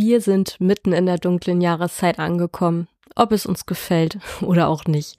Wir 0.00 0.20
sind 0.20 0.60
mitten 0.60 0.92
in 0.92 1.06
der 1.06 1.18
dunklen 1.18 1.60
Jahreszeit 1.60 2.20
angekommen, 2.20 2.86
ob 3.16 3.32
es 3.32 3.46
uns 3.46 3.66
gefällt 3.66 4.20
oder 4.42 4.68
auch 4.68 4.84
nicht. 4.84 5.18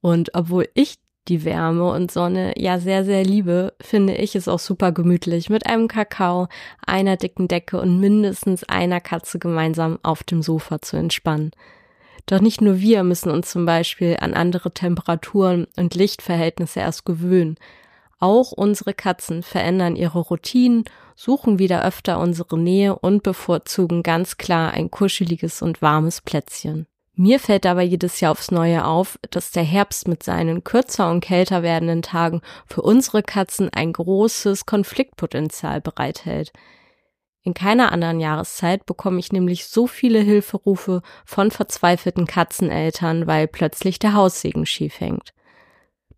Und 0.00 0.34
obwohl 0.34 0.70
ich 0.72 0.94
die 1.28 1.44
Wärme 1.44 1.90
und 1.90 2.10
Sonne 2.10 2.54
ja 2.56 2.78
sehr, 2.78 3.04
sehr 3.04 3.24
liebe, 3.24 3.74
finde 3.78 4.14
ich 4.14 4.34
es 4.34 4.48
auch 4.48 4.58
super 4.58 4.90
gemütlich, 4.90 5.50
mit 5.50 5.66
einem 5.66 5.86
Kakao, 5.86 6.48
einer 6.86 7.18
dicken 7.18 7.46
Decke 7.46 7.78
und 7.78 8.00
mindestens 8.00 8.64
einer 8.64 9.02
Katze 9.02 9.38
gemeinsam 9.38 9.98
auf 10.02 10.24
dem 10.24 10.40
Sofa 10.40 10.80
zu 10.80 10.96
entspannen. 10.96 11.50
Doch 12.24 12.40
nicht 12.40 12.62
nur 12.62 12.80
wir 12.80 13.02
müssen 13.02 13.30
uns 13.30 13.50
zum 13.50 13.66
Beispiel 13.66 14.16
an 14.18 14.32
andere 14.32 14.72
Temperaturen 14.72 15.66
und 15.76 15.94
Lichtverhältnisse 15.94 16.80
erst 16.80 17.04
gewöhnen. 17.04 17.58
Auch 18.18 18.52
unsere 18.52 18.94
Katzen 18.94 19.42
verändern 19.42 19.96
ihre 19.96 20.20
Routinen, 20.20 20.84
suchen 21.14 21.58
wieder 21.58 21.84
öfter 21.84 22.20
unsere 22.20 22.58
Nähe 22.58 22.98
und 22.98 23.22
bevorzugen 23.22 24.02
ganz 24.02 24.36
klar 24.36 24.72
ein 24.72 24.90
kuscheliges 24.90 25.62
und 25.62 25.82
warmes 25.82 26.20
Plätzchen. 26.20 26.86
Mir 27.14 27.40
fällt 27.40 27.64
dabei 27.64 27.82
jedes 27.82 28.20
Jahr 28.20 28.32
aufs 28.32 28.50
Neue 28.50 28.84
auf, 28.84 29.18
dass 29.30 29.50
der 29.50 29.62
Herbst 29.62 30.06
mit 30.06 30.22
seinen 30.22 30.64
kürzer 30.64 31.10
und 31.10 31.22
kälter 31.22 31.62
werdenden 31.62 32.02
Tagen 32.02 32.42
für 32.66 32.82
unsere 32.82 33.22
Katzen 33.22 33.70
ein 33.70 33.94
großes 33.94 34.66
Konfliktpotenzial 34.66 35.80
bereithält. 35.80 36.52
In 37.42 37.54
keiner 37.54 37.90
anderen 37.92 38.20
Jahreszeit 38.20 38.84
bekomme 38.84 39.18
ich 39.18 39.32
nämlich 39.32 39.66
so 39.66 39.86
viele 39.86 40.18
Hilferufe 40.18 41.00
von 41.24 41.50
verzweifelten 41.50 42.26
Katzeneltern, 42.26 43.26
weil 43.26 43.46
plötzlich 43.46 43.98
der 43.98 44.12
Haussegen 44.12 44.66
schief 44.66 45.00
hängt. 45.00 45.32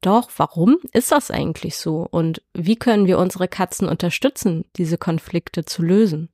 Doch 0.00 0.30
warum 0.36 0.78
ist 0.92 1.10
das 1.10 1.30
eigentlich 1.30 1.76
so 1.76 2.06
und 2.08 2.42
wie 2.54 2.76
können 2.76 3.06
wir 3.06 3.18
unsere 3.18 3.48
Katzen 3.48 3.88
unterstützen, 3.88 4.64
diese 4.76 4.96
Konflikte 4.96 5.64
zu 5.64 5.82
lösen? 5.82 6.28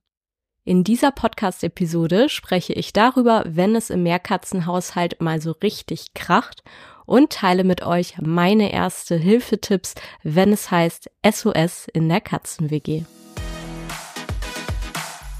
In 0.64 0.84
dieser 0.84 1.10
Podcast-Episode 1.10 2.28
spreche 2.28 2.72
ich 2.72 2.92
darüber, 2.92 3.44
wenn 3.46 3.74
es 3.74 3.90
im 3.90 4.02
Mehrkatzenhaushalt 4.02 5.20
mal 5.20 5.40
so 5.40 5.52
richtig 5.52 6.14
kracht 6.14 6.62
und 7.06 7.32
teile 7.32 7.64
mit 7.64 7.82
euch 7.82 8.16
meine 8.20 8.72
erste 8.72 9.16
Hilfetipps, 9.16 9.94
wenn 10.22 10.52
es 10.52 10.70
heißt 10.70 11.10
SOS 11.26 11.86
in 11.92 12.08
der 12.08 12.22
Katzen-WG. 12.22 13.04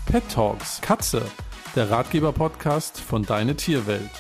Pet 0.07 0.23
Talks 0.31 0.81
Katze, 0.83 1.23
der 1.75 1.91
Ratgeber-Podcast 1.91 3.01
von 3.01 3.23
Deine 3.23 3.57
Tierwelt. 3.57 4.11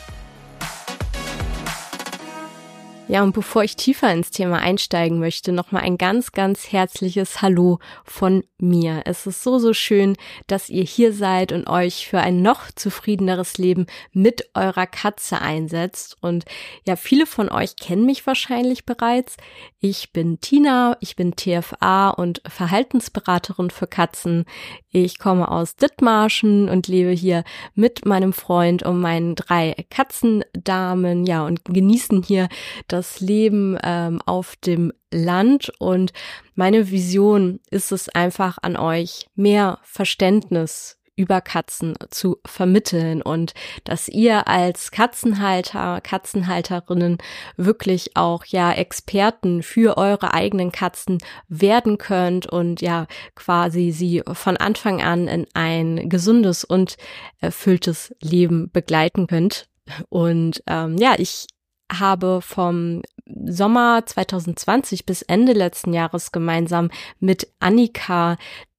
Ja, 3.06 3.22
und 3.22 3.34
bevor 3.34 3.62
ich 3.62 3.76
tiefer 3.76 4.10
ins 4.10 4.30
Thema 4.30 4.60
einsteigen 4.60 5.18
möchte, 5.18 5.52
nochmal 5.52 5.82
ein 5.82 5.98
ganz, 5.98 6.32
ganz 6.32 6.72
herzliches 6.72 7.42
Hallo 7.42 7.78
von 8.02 8.44
mir. 8.56 9.02
Es 9.04 9.26
ist 9.26 9.42
so, 9.42 9.58
so 9.58 9.74
schön, 9.74 10.16
dass 10.46 10.70
ihr 10.70 10.84
hier 10.84 11.12
seid 11.12 11.52
und 11.52 11.68
euch 11.68 12.08
für 12.08 12.20
ein 12.20 12.40
noch 12.40 12.70
zufriedeneres 12.74 13.58
Leben 13.58 13.86
mit 14.12 14.48
eurer 14.54 14.86
Katze 14.86 15.42
einsetzt. 15.42 16.16
Und 16.22 16.46
ja, 16.86 16.96
viele 16.96 17.26
von 17.26 17.50
euch 17.50 17.76
kennen 17.76 18.06
mich 18.06 18.26
wahrscheinlich 18.26 18.86
bereits. 18.86 19.36
Ich 19.80 20.14
bin 20.14 20.40
Tina, 20.40 20.96
ich 21.00 21.14
bin 21.14 21.36
TFA 21.36 22.08
und 22.08 22.40
Verhaltensberaterin 22.48 23.68
für 23.68 23.86
Katzen. 23.86 24.46
Ich 24.88 25.18
komme 25.18 25.50
aus 25.50 25.76
Dithmarschen 25.76 26.70
und 26.70 26.88
lebe 26.88 27.10
hier 27.10 27.44
mit 27.74 28.06
meinem 28.06 28.32
Freund 28.32 28.82
und 28.82 29.00
meinen 29.00 29.34
drei 29.34 29.74
Katzendamen, 29.90 31.26
ja, 31.26 31.44
und 31.44 31.66
genießen 31.66 32.22
hier 32.22 32.48
das 32.94 33.20
Leben 33.20 33.76
ähm, 33.82 34.20
auf 34.24 34.54
dem 34.56 34.92
Land 35.12 35.72
und 35.78 36.12
meine 36.54 36.90
Vision 36.90 37.60
ist 37.70 37.90
es 37.90 38.08
einfach 38.08 38.58
an 38.62 38.76
euch, 38.76 39.26
mehr 39.34 39.78
Verständnis 39.82 40.96
über 41.16 41.40
Katzen 41.40 41.94
zu 42.10 42.38
vermitteln 42.44 43.22
und 43.22 43.54
dass 43.84 44.08
ihr 44.08 44.48
als 44.48 44.90
Katzenhalter, 44.90 46.00
Katzenhalterinnen 46.00 47.18
wirklich 47.56 48.16
auch 48.16 48.44
ja 48.44 48.72
Experten 48.72 49.62
für 49.62 49.96
eure 49.96 50.34
eigenen 50.34 50.72
Katzen 50.72 51.18
werden 51.48 51.98
könnt 51.98 52.46
und 52.46 52.80
ja 52.80 53.06
quasi 53.34 53.92
sie 53.92 54.22
von 54.32 54.56
Anfang 54.56 55.02
an 55.02 55.28
in 55.28 55.46
ein 55.54 56.08
gesundes 56.08 56.64
und 56.64 56.96
erfülltes 57.40 58.14
Leben 58.20 58.70
begleiten 58.72 59.26
könnt. 59.26 59.68
Und 60.08 60.62
ähm, 60.66 60.96
ja, 60.98 61.14
ich 61.18 61.46
habe 61.92 62.40
vom 62.40 63.02
Sommer 63.46 64.04
2020 64.04 65.06
bis 65.06 65.22
Ende 65.22 65.52
letzten 65.52 65.92
Jahres 65.92 66.32
gemeinsam 66.32 66.90
mit 67.20 67.48
Annika 67.60 68.36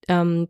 ähm, 0.07 0.49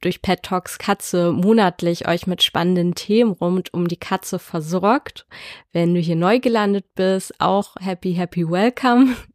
durch 0.00 0.22
Pet 0.22 0.42
Talks 0.42 0.78
Katze 0.78 1.32
monatlich 1.32 2.08
euch 2.08 2.26
mit 2.26 2.42
spannenden 2.42 2.94
Themen 2.94 3.32
rund 3.32 3.72
um 3.72 3.88
die 3.88 3.98
Katze 3.98 4.38
versorgt. 4.38 5.26
Wenn 5.72 5.94
du 5.94 6.00
hier 6.00 6.16
neu 6.16 6.40
gelandet 6.40 6.86
bist, 6.94 7.40
auch 7.40 7.76
happy, 7.78 8.14
happy 8.14 8.48
welcome. 8.48 9.14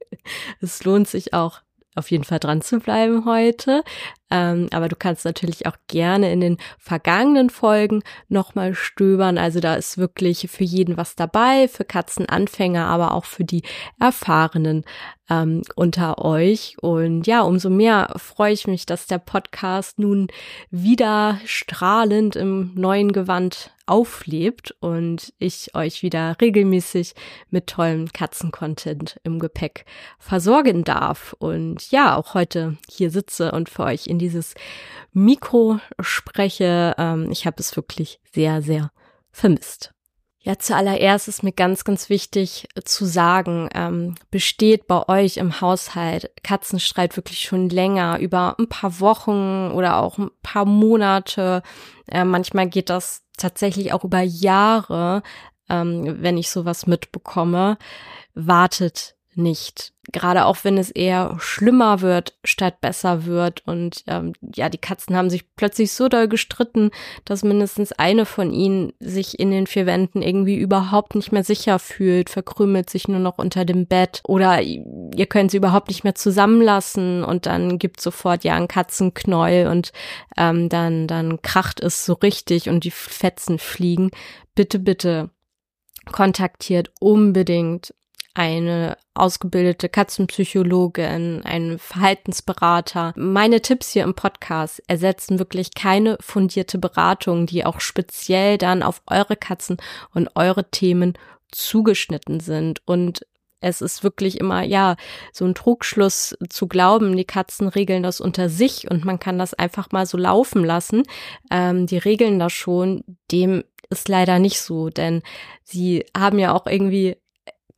Es 0.59 0.83
lohnt 0.83 1.07
sich 1.07 1.33
auch 1.33 1.61
auf 1.95 2.11
jeden 2.11 2.25
Fall 2.25 2.39
dran 2.39 2.61
zu 2.61 2.79
bleiben 2.79 3.25
heute. 3.25 3.83
Ähm, 4.31 4.67
aber 4.71 4.87
du 4.87 4.95
kannst 4.95 5.25
natürlich 5.25 5.67
auch 5.67 5.77
gerne 5.87 6.31
in 6.31 6.39
den 6.39 6.57
vergangenen 6.79 7.49
Folgen 7.49 8.01
nochmal 8.29 8.73
stöbern. 8.73 9.37
Also 9.37 9.59
da 9.59 9.75
ist 9.75 9.97
wirklich 9.97 10.49
für 10.49 10.63
jeden 10.63 10.97
was 10.97 11.15
dabei, 11.15 11.67
für 11.67 11.83
Katzenanfänger, 11.83 12.85
aber 12.85 13.13
auch 13.13 13.25
für 13.25 13.43
die 13.43 13.63
Erfahrenen 13.99 14.85
ähm, 15.29 15.61
unter 15.75 16.23
euch. 16.23 16.77
Und 16.81 17.25
ja, 17.25 17.41
umso 17.41 17.69
mehr 17.69 18.13
freue 18.17 18.53
ich 18.53 18.67
mich, 18.67 18.85
dass 18.85 19.07
der 19.07 19.19
Podcast 19.19 19.97
nun 19.97 20.27
wieder 20.69 21.39
strahlend 21.45 22.35
im 22.35 22.73
neuen 22.75 23.13
Gewand 23.13 23.71
auflebt 23.85 24.73
und 24.79 25.33
ich 25.37 25.75
euch 25.75 26.01
wieder 26.01 26.37
regelmäßig 26.39 27.13
mit 27.49 27.67
tollem 27.67 28.11
Katzencontent 28.11 29.19
im 29.23 29.39
Gepäck 29.39 29.85
versorgen 30.17 30.83
darf. 30.83 31.35
Und 31.39 31.91
ja, 31.91 32.15
auch 32.15 32.33
heute 32.33 32.77
hier 32.89 33.09
sitze 33.09 33.51
und 33.51 33.69
für 33.69 33.83
euch 33.83 34.07
in 34.07 34.19
dieses 34.21 34.55
Mikro 35.11 35.79
spreche. 35.99 36.95
Ähm, 36.97 37.29
ich 37.31 37.45
habe 37.45 37.57
es 37.59 37.75
wirklich 37.75 38.21
sehr, 38.33 38.61
sehr 38.61 38.91
vermisst. 39.31 39.93
Ja, 40.43 40.57
zuallererst 40.57 41.27
ist 41.27 41.43
mir 41.43 41.51
ganz, 41.51 41.83
ganz 41.83 42.09
wichtig 42.09 42.67
zu 42.83 43.05
sagen, 43.05 43.69
ähm, 43.75 44.15
besteht 44.31 44.87
bei 44.87 45.07
euch 45.07 45.37
im 45.37 45.61
Haushalt 45.61 46.31
Katzenstreit 46.41 47.15
wirklich 47.15 47.41
schon 47.41 47.69
länger, 47.69 48.17
über 48.17 48.55
ein 48.57 48.67
paar 48.67 48.99
Wochen 48.99 49.69
oder 49.71 49.97
auch 49.97 50.17
ein 50.17 50.31
paar 50.41 50.65
Monate. 50.65 51.61
Äh, 52.07 52.23
manchmal 52.23 52.67
geht 52.69 52.89
das 52.89 53.21
tatsächlich 53.37 53.93
auch 53.93 54.03
über 54.03 54.21
Jahre, 54.21 55.21
ähm, 55.69 56.17
wenn 56.21 56.39
ich 56.39 56.49
sowas 56.49 56.87
mitbekomme. 56.87 57.77
Wartet 58.33 59.15
nicht. 59.35 59.93
Gerade 60.11 60.45
auch 60.45 60.57
wenn 60.63 60.77
es 60.77 60.89
eher 60.89 61.37
schlimmer 61.39 62.01
wird, 62.01 62.33
statt 62.43 62.81
besser 62.81 63.25
wird. 63.25 63.65
Und 63.65 64.03
ähm, 64.07 64.33
ja, 64.55 64.67
die 64.67 64.77
Katzen 64.77 65.15
haben 65.15 65.29
sich 65.29 65.55
plötzlich 65.55 65.93
so 65.93 66.09
doll 66.09 66.27
gestritten, 66.27 66.91
dass 67.23 67.43
mindestens 67.43 67.91
eine 67.93 68.25
von 68.25 68.51
ihnen 68.51 68.93
sich 68.99 69.39
in 69.39 69.51
den 69.51 69.67
vier 69.67 69.85
Wänden 69.85 70.21
irgendwie 70.21 70.57
überhaupt 70.57 71.15
nicht 71.15 71.31
mehr 71.31 71.43
sicher 71.43 71.79
fühlt, 71.79 72.29
verkrümelt 72.29 72.89
sich 72.89 73.07
nur 73.07 73.19
noch 73.19 73.37
unter 73.37 73.63
dem 73.63 73.85
Bett 73.85 74.21
oder 74.27 74.61
ihr 74.61 75.25
könnt 75.27 75.51
sie 75.51 75.57
überhaupt 75.57 75.89
nicht 75.89 76.03
mehr 76.03 76.15
zusammenlassen 76.15 77.23
und 77.23 77.45
dann 77.45 77.79
gibt 77.79 78.01
sofort 78.01 78.43
ja 78.43 78.55
ein 78.55 78.67
Katzenknäuel 78.67 79.67
und 79.67 79.91
ähm, 80.35 80.67
dann, 80.67 81.07
dann 81.07 81.41
kracht 81.41 81.79
es 81.79 82.05
so 82.05 82.13
richtig 82.13 82.69
und 82.69 82.83
die 82.83 82.91
Fetzen 82.91 83.59
fliegen. 83.59 84.11
Bitte, 84.55 84.79
bitte 84.79 85.29
kontaktiert 86.11 86.91
unbedingt 86.99 87.93
eine 88.33 88.97
ausgebildete 89.13 89.89
Katzenpsychologin, 89.89 91.41
einen 91.43 91.79
Verhaltensberater. 91.79 93.13
Meine 93.17 93.61
Tipps 93.61 93.91
hier 93.91 94.03
im 94.03 94.13
Podcast 94.13 94.81
ersetzen 94.87 95.37
wirklich 95.37 95.73
keine 95.73 96.17
fundierte 96.21 96.77
Beratung, 96.77 97.45
die 97.45 97.65
auch 97.65 97.81
speziell 97.81 98.57
dann 98.57 98.83
auf 98.83 99.01
eure 99.07 99.35
Katzen 99.35 99.77
und 100.13 100.29
eure 100.35 100.69
Themen 100.69 101.17
zugeschnitten 101.51 102.39
sind. 102.39 102.81
Und 102.85 103.25
es 103.59 103.81
ist 103.81 104.03
wirklich 104.03 104.39
immer, 104.39 104.63
ja, 104.63 104.95
so 105.33 105.45
ein 105.45 105.53
Trugschluss 105.53 106.35
zu 106.49 106.67
glauben, 106.67 107.15
die 107.15 107.25
Katzen 107.25 107.67
regeln 107.67 108.01
das 108.01 108.19
unter 108.19 108.49
sich 108.49 108.89
und 108.89 109.05
man 109.05 109.19
kann 109.19 109.37
das 109.37 109.53
einfach 109.53 109.91
mal 109.91 110.05
so 110.05 110.17
laufen 110.17 110.63
lassen. 110.63 111.03
Ähm, 111.51 111.85
die 111.85 111.97
regeln 111.97 112.39
das 112.39 112.53
schon. 112.53 113.03
Dem 113.31 113.63
ist 113.89 114.07
leider 114.07 114.39
nicht 114.39 114.59
so, 114.61 114.89
denn 114.89 115.21
sie 115.63 116.05
haben 116.17 116.39
ja 116.39 116.53
auch 116.53 116.65
irgendwie 116.65 117.17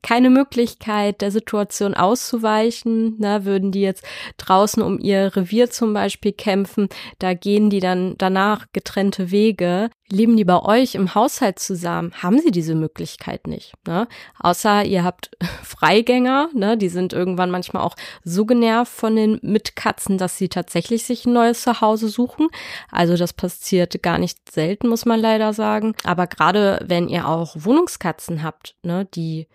keine 0.03 0.29
Möglichkeit, 0.29 1.21
der 1.21 1.31
Situation 1.31 1.95
auszuweichen. 1.95 3.17
Ne? 3.17 3.45
Würden 3.45 3.71
die 3.71 3.81
jetzt 3.81 4.03
draußen 4.37 4.83
um 4.83 4.99
ihr 4.99 5.35
Revier 5.35 5.71
zum 5.71 5.93
Beispiel 5.93 6.33
kämpfen, 6.33 6.89
da 7.17 7.33
gehen 7.33 7.69
die 7.69 7.79
dann 7.79 8.15
danach 8.17 8.67
getrennte 8.73 9.31
Wege. 9.31 9.89
Leben 10.11 10.37
die 10.37 10.43
bei 10.43 10.61
euch 10.61 10.93
im 10.93 11.15
Haushalt 11.15 11.57
zusammen, 11.57 12.11
haben 12.21 12.37
sie 12.37 12.51
diese 12.51 12.75
Möglichkeit 12.75 13.47
nicht. 13.47 13.73
Ne? 13.87 14.07
Außer 14.37 14.83
ihr 14.83 15.03
habt 15.03 15.31
Freigänger, 15.63 16.49
ne? 16.53 16.77
die 16.77 16.89
sind 16.89 17.13
irgendwann 17.13 17.49
manchmal 17.49 17.81
auch 17.81 17.95
so 18.23 18.45
genervt 18.45 18.91
von 18.91 19.15
den 19.15 19.39
Mitkatzen, 19.41 20.17
dass 20.19 20.37
sie 20.37 20.49
tatsächlich 20.49 21.05
sich 21.05 21.25
ein 21.25 21.33
neues 21.33 21.63
Zuhause 21.63 22.09
suchen. 22.09 22.49
Also 22.91 23.15
das 23.15 23.33
passiert 23.33 24.03
gar 24.03 24.17
nicht 24.19 24.51
selten, 24.51 24.89
muss 24.89 25.05
man 25.05 25.19
leider 25.19 25.53
sagen. 25.53 25.95
Aber 26.03 26.27
gerade 26.27 26.83
wenn 26.85 27.07
ihr 27.07 27.27
auch 27.27 27.55
Wohnungskatzen 27.57 28.43
habt, 28.43 28.75
ne, 28.83 29.07
die 29.15 29.47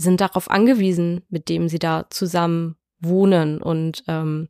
sind 0.00 0.20
darauf 0.20 0.50
angewiesen, 0.50 1.22
mit 1.28 1.48
dem 1.48 1.68
sie 1.68 1.78
da 1.78 2.06
zusammen 2.10 2.76
wohnen. 3.00 3.60
Und 3.62 4.02
ähm, 4.08 4.48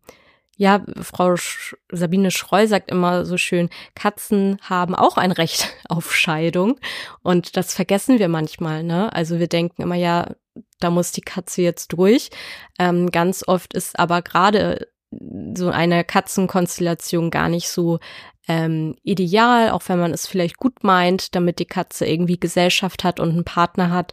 ja, 0.56 0.85
Frau 1.00 1.37
Sch 1.37 1.75
Sabine 1.91 2.31
Schreu 2.31 2.67
sagt 2.67 2.91
immer 2.91 3.25
so 3.25 3.37
schön, 3.37 3.70
Katzen 3.94 4.58
haben 4.62 4.94
auch 4.94 5.17
ein 5.17 5.32
Recht 5.32 5.75
auf 5.88 6.14
Scheidung. 6.14 6.79
Und 7.23 7.56
das 7.56 7.75
vergessen 7.75 8.19
wir 8.19 8.29
manchmal, 8.29 8.82
ne? 8.85 9.12
Also 9.12 9.38
wir 9.38 9.49
denken 9.49 9.82
immer, 9.82 9.97
ja, 9.97 10.35
da 10.79 10.91
muss 10.91 11.12
die 11.12 11.23
Katze 11.23 11.62
jetzt 11.62 11.88
durch. 11.88 12.31
Ähm, 12.79 13.11
ganz 13.11 13.47
oft 13.47 13.75
ist 13.75 13.99
aber 13.99 14.23
gerade 14.23 14.88
so 15.56 15.70
eine 15.70 16.05
Katzenkonstellation 16.05 17.31
gar 17.31 17.49
nicht 17.49 17.69
so 17.69 17.99
ähm, 18.50 18.97
ideal, 19.05 19.70
auch 19.70 19.82
wenn 19.87 20.00
man 20.00 20.12
es 20.12 20.26
vielleicht 20.26 20.56
gut 20.56 20.82
meint, 20.82 21.37
damit 21.37 21.61
die 21.61 21.67
Katze 21.67 22.05
irgendwie 22.05 22.37
Gesellschaft 22.37 23.05
hat 23.05 23.20
und 23.20 23.31
einen 23.31 23.44
Partner 23.44 23.91
hat. 23.91 24.12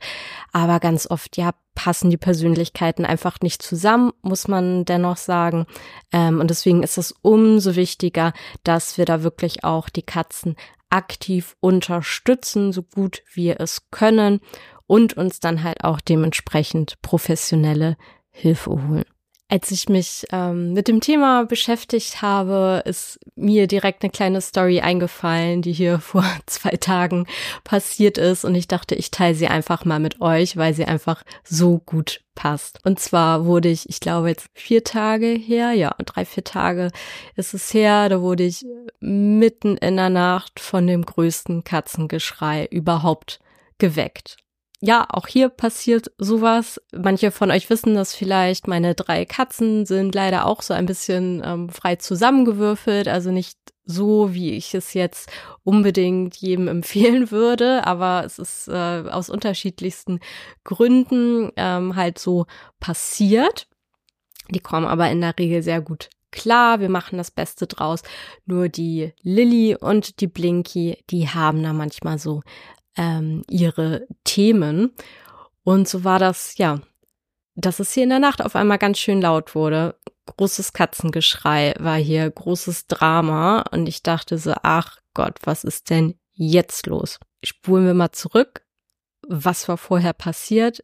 Aber 0.51 0.79
ganz 0.79 1.09
oft, 1.09 1.37
ja, 1.37 1.55
passen 1.73 2.11
die 2.11 2.17
Persönlichkeiten 2.17 3.03
einfach 3.03 3.39
nicht 3.41 3.63
zusammen, 3.63 4.11
muss 4.21 4.47
man 4.47 4.85
dennoch 4.85 5.17
sagen. 5.17 5.65
Ähm, 6.11 6.39
und 6.39 6.51
deswegen 6.51 6.83
ist 6.83 6.99
es 6.99 7.15
umso 7.23 7.75
wichtiger, 7.75 8.31
dass 8.63 8.99
wir 8.99 9.05
da 9.05 9.23
wirklich 9.23 9.63
auch 9.63 9.89
die 9.89 10.03
Katzen 10.03 10.55
aktiv 10.91 11.55
unterstützen, 11.59 12.71
so 12.71 12.83
gut 12.83 13.23
wir 13.33 13.59
es 13.59 13.89
können 13.89 14.39
und 14.85 15.17
uns 15.17 15.39
dann 15.39 15.63
halt 15.63 15.83
auch 15.83 15.99
dementsprechend 15.99 17.01
professionelle 17.01 17.97
Hilfe 18.29 18.69
holen. 18.69 19.16
Als 19.49 19.71
ich 19.71 19.87
mich 19.87 20.25
ähm, 20.33 20.73
mit 20.73 20.89
dem 20.89 20.99
Thema 20.99 21.45
beschäftigt 21.45 22.21
habe, 22.21 22.83
ist 22.85 23.17
mir 23.37 23.67
direkt 23.67 24.03
eine 24.03 24.11
kleine 24.11 24.41
Story 24.41 24.81
eingefallen, 24.81 25.61
die 25.61 25.71
hier 25.71 25.99
vor 26.01 26.25
zwei 26.47 26.71
Tagen 26.71 27.27
passiert 27.63 28.17
ist. 28.17 28.43
Und 28.43 28.55
ich 28.55 28.67
dachte, 28.67 28.95
ich 28.95 29.09
teile 29.09 29.35
sie 29.35 29.47
einfach 29.47 29.85
mal 29.85 29.99
mit 29.99 30.19
euch, 30.19 30.57
weil 30.57 30.73
sie 30.73 30.83
einfach 30.85 31.23
so 31.45 31.79
gut 31.79 32.21
passt. 32.35 32.79
Und 32.83 32.99
zwar 32.99 33.45
wurde 33.45 33.69
ich, 33.69 33.87
ich 33.89 34.01
glaube 34.01 34.27
jetzt 34.27 34.49
vier 34.53 34.83
Tage 34.83 35.27
her, 35.27 35.71
ja, 35.71 35.95
drei, 36.05 36.25
vier 36.25 36.43
Tage 36.43 36.91
ist 37.35 37.53
es 37.53 37.73
her, 37.73 38.09
da 38.09 38.21
wurde 38.21 38.43
ich 38.43 38.65
mitten 38.99 39.77
in 39.77 39.95
der 39.95 40.09
Nacht 40.09 40.59
von 40.59 40.85
dem 40.87 41.05
größten 41.05 41.63
Katzengeschrei 41.63 42.65
überhaupt 42.69 43.39
geweckt 43.77 44.37
ja, 44.79 45.07
auch 45.09 45.27
hier 45.27 45.49
passiert 45.49 46.11
sowas. 46.19 46.79
Manche 46.95 47.31
von 47.31 47.49
euch 47.49 47.69
wissen 47.69 47.95
das 47.95 48.13
vielleicht. 48.13 48.67
Meine 48.67 48.93
drei 48.93 49.25
Katzen 49.25 49.85
sind 49.85 50.13
leider 50.13 50.45
auch 50.45 50.61
so 50.61 50.73
ein 50.73 50.85
bisschen 50.85 51.41
ähm, 51.43 51.69
frei 51.69 51.95
zusammengewürfelt, 51.95 53.07
also 53.07 53.31
nicht 53.31 53.57
so, 53.85 54.33
wie 54.33 54.51
ich 54.51 54.75
es 54.75 54.93
jetzt 54.93 55.31
unbedingt 55.63 56.35
jedem 56.37 56.67
empfehlen 56.67 57.31
würde, 57.31 57.87
aber 57.87 58.23
es 58.25 58.37
ist 58.37 58.67
äh, 58.67 59.03
aus 59.09 59.29
unterschiedlichsten 59.29 60.19
Gründen 60.63 61.51
ähm, 61.55 61.95
halt 61.95 62.19
so 62.19 62.45
passiert. 62.79 63.67
Die 64.51 64.59
kommen 64.59 64.85
aber 64.85 65.09
in 65.09 65.21
der 65.21 65.37
Regel 65.39 65.63
sehr 65.63 65.81
gut 65.81 66.09
klar, 66.37 66.79
wir 66.79 66.89
machen 66.89 67.17
das 67.17 67.31
Beste 67.31 67.67
draus. 67.67 68.03
Nur 68.45 68.69
die 68.69 69.11
Lilly 69.23 69.75
und 69.75 70.21
die 70.21 70.27
Blinky, 70.27 71.03
die 71.09 71.29
haben 71.29 71.63
da 71.63 71.73
manchmal 71.73 72.19
so 72.19 72.41
ähm, 72.97 73.43
ihre 73.49 74.07
Themen. 74.23 74.93
Und 75.63 75.87
so 75.87 76.03
war 76.03 76.19
das, 76.19 76.57
ja, 76.57 76.81
dass 77.55 77.79
es 77.79 77.93
hier 77.93 78.03
in 78.03 78.09
der 78.09 78.19
Nacht 78.19 78.43
auf 78.43 78.55
einmal 78.55 78.77
ganz 78.77 78.99
schön 78.99 79.21
laut 79.21 79.55
wurde. 79.55 79.95
Großes 80.25 80.73
Katzengeschrei 80.73 81.73
war 81.79 81.97
hier, 81.97 82.29
großes 82.29 82.87
Drama. 82.87 83.63
Und 83.71 83.87
ich 83.87 84.03
dachte 84.03 84.37
so, 84.37 84.53
ach 84.63 84.99
Gott, 85.13 85.39
was 85.43 85.63
ist 85.63 85.89
denn 85.89 86.19
jetzt 86.33 86.85
los? 86.87 87.19
Spulen 87.43 87.85
wir 87.85 87.93
mal 87.93 88.11
zurück. 88.11 88.65
Was 89.27 89.67
war 89.67 89.77
vorher 89.77 90.13
passiert? 90.13 90.83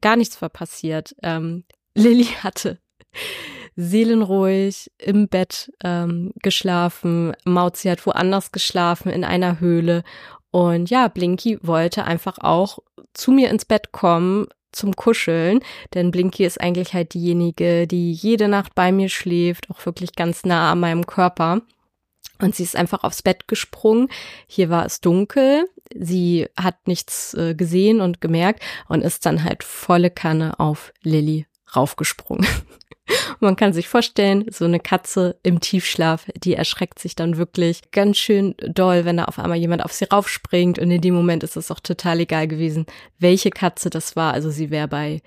Gar 0.00 0.16
nichts 0.16 0.40
war 0.40 0.48
passiert. 0.48 1.14
Ähm, 1.22 1.64
Lilly 1.94 2.24
hatte 2.24 2.80
seelenruhig 3.76 4.90
im 4.98 5.28
Bett 5.28 5.70
ähm, 5.84 6.32
geschlafen. 6.42 7.34
Mauzi 7.44 7.88
hat 7.88 8.04
woanders 8.06 8.50
geschlafen 8.50 9.10
in 9.10 9.24
einer 9.24 9.60
Höhle 9.60 10.02
und 10.50 10.90
ja, 10.90 11.08
Blinky 11.08 11.58
wollte 11.62 12.04
einfach 12.04 12.38
auch 12.38 12.78
zu 13.14 13.32
mir 13.32 13.50
ins 13.50 13.64
Bett 13.64 13.92
kommen 13.92 14.46
zum 14.72 14.94
Kuscheln, 14.94 15.60
denn 15.94 16.10
Blinky 16.10 16.44
ist 16.44 16.60
eigentlich 16.60 16.94
halt 16.94 17.14
diejenige, 17.14 17.86
die 17.86 18.12
jede 18.12 18.48
Nacht 18.48 18.74
bei 18.74 18.92
mir 18.92 19.08
schläft, 19.08 19.70
auch 19.70 19.84
wirklich 19.86 20.14
ganz 20.14 20.44
nah 20.44 20.72
an 20.72 20.80
meinem 20.80 21.06
Körper. 21.06 21.62
Und 22.40 22.54
sie 22.54 22.62
ist 22.62 22.76
einfach 22.76 23.02
aufs 23.02 23.22
Bett 23.22 23.48
gesprungen. 23.48 24.08
Hier 24.46 24.70
war 24.70 24.86
es 24.86 25.00
dunkel. 25.00 25.64
Sie 25.92 26.46
hat 26.56 26.86
nichts 26.86 27.34
äh, 27.34 27.54
gesehen 27.54 28.00
und 28.00 28.20
gemerkt 28.20 28.62
und 28.88 29.02
ist 29.02 29.26
dann 29.26 29.42
halt 29.42 29.64
volle 29.64 30.10
Kanne 30.10 30.60
auf 30.60 30.92
Lilly 31.02 31.46
raufgesprungen. 31.74 32.46
Man 33.40 33.56
kann 33.56 33.72
sich 33.72 33.88
vorstellen, 33.88 34.46
so 34.50 34.64
eine 34.64 34.80
Katze 34.80 35.36
im 35.42 35.60
Tiefschlaf, 35.60 36.26
die 36.36 36.54
erschreckt 36.54 36.98
sich 36.98 37.14
dann 37.14 37.36
wirklich 37.36 37.90
ganz 37.90 38.16
schön 38.16 38.54
doll, 38.58 39.04
wenn 39.04 39.18
da 39.18 39.24
auf 39.24 39.38
einmal 39.38 39.58
jemand 39.58 39.84
auf 39.84 39.92
sie 39.92 40.04
raufspringt. 40.04 40.78
Und 40.78 40.90
in 40.90 41.00
dem 41.00 41.14
Moment 41.14 41.42
ist 41.42 41.56
es 41.56 41.70
auch 41.70 41.80
total 41.80 42.20
egal 42.20 42.48
gewesen, 42.48 42.86
welche 43.18 43.50
Katze 43.50 43.90
das 43.90 44.16
war. 44.16 44.32
Also 44.32 44.50
sie 44.50 44.70
wäre 44.70 44.88
bei 44.88 45.22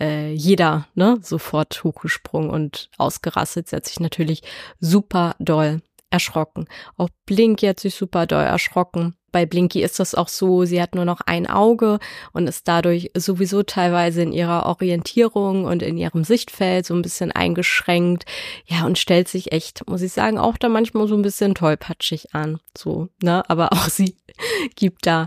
äh, 0.00 0.32
jeder 0.32 0.86
ne, 0.94 1.18
sofort 1.22 1.82
hochgesprungen 1.84 2.50
und 2.50 2.90
ausgerastet. 2.98 3.68
Sie 3.68 3.76
hat 3.76 3.86
sich 3.86 4.00
natürlich 4.00 4.42
super 4.80 5.36
doll 5.38 5.80
erschrocken. 6.10 6.66
Auch 6.96 7.08
Blinky 7.26 7.66
hat 7.66 7.80
sich 7.80 7.94
super 7.94 8.26
doll 8.26 8.44
erschrocken. 8.44 9.16
Bei 9.34 9.46
Blinky 9.46 9.82
ist 9.82 9.98
das 9.98 10.14
auch 10.14 10.28
so, 10.28 10.64
sie 10.64 10.80
hat 10.80 10.94
nur 10.94 11.04
noch 11.04 11.20
ein 11.20 11.48
Auge 11.48 11.98
und 12.32 12.46
ist 12.46 12.68
dadurch 12.68 13.10
sowieso 13.16 13.64
teilweise 13.64 14.22
in 14.22 14.30
ihrer 14.30 14.66
Orientierung 14.66 15.64
und 15.64 15.82
in 15.82 15.96
ihrem 15.96 16.22
Sichtfeld 16.22 16.86
so 16.86 16.94
ein 16.94 17.02
bisschen 17.02 17.32
eingeschränkt. 17.32 18.26
Ja, 18.64 18.86
und 18.86 18.96
stellt 18.96 19.26
sich 19.26 19.50
echt, 19.50 19.88
muss 19.88 20.02
ich 20.02 20.12
sagen, 20.12 20.38
auch 20.38 20.56
da 20.56 20.68
manchmal 20.68 21.08
so 21.08 21.16
ein 21.16 21.22
bisschen 21.22 21.56
tollpatschig 21.56 22.32
an. 22.32 22.60
So, 22.78 23.08
ne? 23.24 23.42
Aber 23.50 23.72
auch 23.72 23.88
sie 23.88 24.14
gibt 24.76 25.04
da 25.04 25.26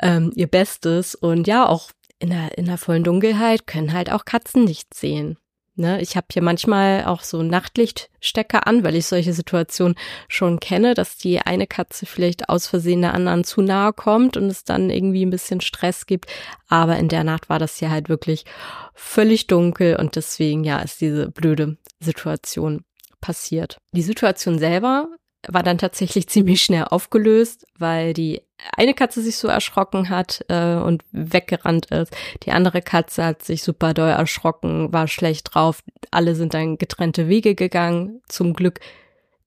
ähm, 0.00 0.30
ihr 0.36 0.46
Bestes 0.46 1.16
und 1.16 1.48
ja, 1.48 1.66
auch 1.66 1.90
in 2.20 2.30
der, 2.30 2.56
in 2.56 2.66
der 2.66 2.78
vollen 2.78 3.02
Dunkelheit 3.02 3.66
können 3.66 3.92
halt 3.92 4.12
auch 4.12 4.24
Katzen 4.24 4.62
nicht 4.62 4.94
sehen. 4.94 5.36
Ne, 5.74 6.02
ich 6.02 6.16
habe 6.16 6.26
hier 6.30 6.42
manchmal 6.42 7.06
auch 7.06 7.22
so 7.22 7.42
Nachtlichtstecker 7.42 8.66
an, 8.66 8.84
weil 8.84 8.94
ich 8.94 9.06
solche 9.06 9.32
Situationen 9.32 9.96
schon 10.28 10.60
kenne, 10.60 10.92
dass 10.92 11.16
die 11.16 11.40
eine 11.40 11.66
Katze 11.66 12.04
vielleicht 12.04 12.50
aus 12.50 12.66
Versehen 12.66 13.00
der 13.00 13.14
anderen 13.14 13.42
zu 13.42 13.62
nahe 13.62 13.94
kommt 13.94 14.36
und 14.36 14.50
es 14.50 14.64
dann 14.64 14.90
irgendwie 14.90 15.24
ein 15.24 15.30
bisschen 15.30 15.62
Stress 15.62 16.04
gibt. 16.04 16.26
Aber 16.68 16.98
in 16.98 17.08
der 17.08 17.24
Nacht 17.24 17.48
war 17.48 17.58
das 17.58 17.78
hier 17.78 17.90
halt 17.90 18.10
wirklich 18.10 18.44
völlig 18.92 19.46
dunkel 19.46 19.96
und 19.96 20.16
deswegen 20.16 20.62
ja 20.62 20.80
ist 20.80 21.00
diese 21.00 21.30
blöde 21.30 21.78
Situation 22.00 22.84
passiert. 23.22 23.78
Die 23.92 24.02
Situation 24.02 24.58
selber 24.58 25.08
war 25.48 25.62
dann 25.62 25.78
tatsächlich 25.78 26.28
ziemlich 26.28 26.62
schnell 26.62 26.84
aufgelöst, 26.84 27.66
weil 27.78 28.12
die 28.12 28.42
eine 28.76 28.94
Katze 28.94 29.22
sich 29.22 29.36
so 29.36 29.48
erschrocken 29.48 30.08
hat 30.08 30.44
äh, 30.48 30.76
und 30.76 31.02
weggerannt 31.10 31.86
ist. 31.86 32.14
Die 32.44 32.52
andere 32.52 32.80
Katze 32.80 33.24
hat 33.24 33.42
sich 33.42 33.62
super 33.62 33.92
doll 33.92 34.10
erschrocken, 34.10 34.92
war 34.92 35.08
schlecht 35.08 35.54
drauf. 35.54 35.82
Alle 36.10 36.34
sind 36.34 36.54
dann 36.54 36.78
getrennte 36.78 37.28
Wege 37.28 37.54
gegangen. 37.54 38.20
Zum 38.28 38.54
Glück. 38.54 38.80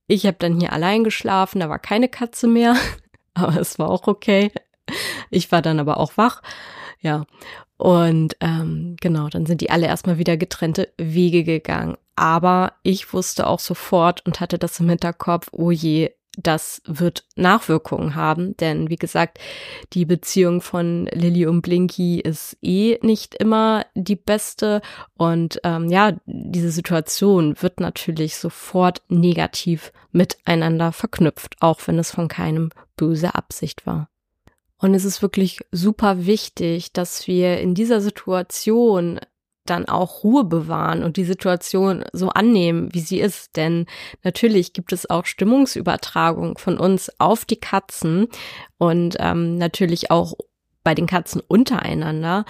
Ich 0.07 0.25
habe 0.25 0.37
dann 0.37 0.59
hier 0.59 0.73
allein 0.73 1.03
geschlafen, 1.03 1.59
da 1.59 1.69
war 1.69 1.79
keine 1.79 2.09
Katze 2.09 2.47
mehr, 2.47 2.75
aber 3.33 3.59
es 3.59 3.79
war 3.79 3.89
auch 3.89 4.07
okay. 4.07 4.51
Ich 5.31 5.51
war 5.51 5.61
dann 5.61 5.79
aber 5.79 5.97
auch 5.97 6.17
wach. 6.17 6.41
Ja. 6.99 7.25
Und 7.77 8.37
ähm, 8.39 8.95
genau, 9.01 9.27
dann 9.27 9.45
sind 9.45 9.61
die 9.61 9.69
alle 9.69 9.87
erstmal 9.87 10.17
wieder 10.17 10.37
getrennte 10.37 10.93
Wege 10.97 11.43
gegangen. 11.43 11.97
Aber 12.15 12.73
ich 12.83 13.13
wusste 13.13 13.47
auch 13.47 13.59
sofort 13.59 14.25
und 14.25 14.39
hatte 14.39 14.57
das 14.57 14.79
im 14.79 14.89
Hinterkopf, 14.89 15.49
oh 15.51 15.71
je, 15.71 16.11
das 16.37 16.81
wird 16.85 17.25
Nachwirkungen 17.35 18.15
haben, 18.15 18.57
denn 18.57 18.89
wie 18.89 18.97
gesagt, 18.97 19.39
die 19.93 20.05
Beziehung 20.05 20.61
von 20.61 21.07
Lilly 21.11 21.45
und 21.45 21.61
Blinky 21.61 22.19
ist 22.19 22.57
eh 22.61 22.97
nicht 23.01 23.35
immer 23.35 23.85
die 23.95 24.15
beste 24.15 24.81
und 25.17 25.59
ähm, 25.63 25.89
ja, 25.89 26.13
diese 26.25 26.71
Situation 26.71 27.55
wird 27.61 27.79
natürlich 27.79 28.35
sofort 28.35 29.01
negativ 29.07 29.91
miteinander 30.11 30.91
verknüpft, 30.91 31.55
auch 31.61 31.79
wenn 31.85 31.99
es 31.99 32.11
von 32.11 32.27
keinem 32.27 32.69
böse 32.95 33.35
Absicht 33.35 33.85
war. 33.85 34.09
Und 34.77 34.93
es 34.93 35.05
ist 35.05 35.21
wirklich 35.21 35.59
super 35.71 36.25
wichtig, 36.25 36.91
dass 36.91 37.27
wir 37.27 37.59
in 37.59 37.75
dieser 37.75 38.01
Situation 38.01 39.19
dann 39.65 39.87
auch 39.87 40.23
Ruhe 40.23 40.43
bewahren 40.43 41.03
und 41.03 41.17
die 41.17 41.23
Situation 41.23 42.03
so 42.13 42.29
annehmen, 42.29 42.89
wie 42.93 42.99
sie 42.99 43.19
ist. 43.19 43.55
Denn 43.55 43.85
natürlich 44.23 44.73
gibt 44.73 44.93
es 44.93 45.09
auch 45.09 45.25
Stimmungsübertragung 45.25 46.57
von 46.57 46.77
uns 46.77 47.11
auf 47.19 47.45
die 47.45 47.59
Katzen 47.59 48.27
und 48.77 49.17
ähm, 49.19 49.57
natürlich 49.57 50.11
auch 50.11 50.33
bei 50.83 50.95
den 50.95 51.07
Katzen 51.07 51.41
untereinander. 51.47 52.45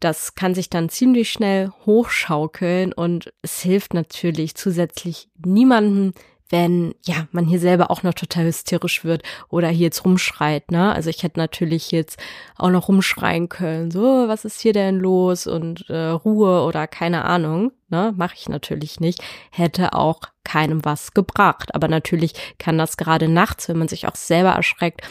Das 0.00 0.34
kann 0.34 0.54
sich 0.54 0.70
dann 0.70 0.88
ziemlich 0.88 1.30
schnell 1.30 1.70
hochschaukeln 1.84 2.92
und 2.92 3.32
es 3.42 3.60
hilft 3.60 3.92
natürlich 3.92 4.54
zusätzlich 4.54 5.28
niemanden, 5.44 6.14
wenn 6.50 6.94
ja 7.04 7.28
man 7.32 7.46
hier 7.46 7.60
selber 7.60 7.90
auch 7.90 8.02
noch 8.02 8.14
total 8.14 8.44
hysterisch 8.44 9.04
wird 9.04 9.22
oder 9.48 9.68
hier 9.68 9.86
jetzt 9.86 10.04
rumschreit, 10.04 10.70
ne? 10.70 10.92
Also 10.92 11.08
ich 11.08 11.22
hätte 11.22 11.38
natürlich 11.38 11.90
jetzt 11.90 12.18
auch 12.56 12.70
noch 12.70 12.88
rumschreien 12.88 13.48
können, 13.48 13.90
so 13.90 14.28
was 14.28 14.44
ist 14.44 14.60
hier 14.60 14.72
denn 14.72 14.98
los 14.98 15.46
und 15.46 15.88
äh, 15.88 16.08
Ruhe 16.08 16.64
oder 16.64 16.86
keine 16.86 17.24
Ahnung, 17.24 17.72
ne? 17.88 18.12
Mache 18.16 18.34
ich 18.36 18.48
natürlich 18.48 19.00
nicht, 19.00 19.22
hätte 19.50 19.94
auch 19.94 20.20
keinem 20.44 20.84
was 20.84 21.14
gebracht. 21.14 21.74
Aber 21.74 21.88
natürlich 21.88 22.34
kann 22.58 22.78
das 22.78 22.96
gerade 22.96 23.28
nachts, 23.28 23.68
wenn 23.68 23.78
man 23.78 23.88
sich 23.88 24.08
auch 24.08 24.16
selber 24.16 24.50
erschreckt, 24.50 25.02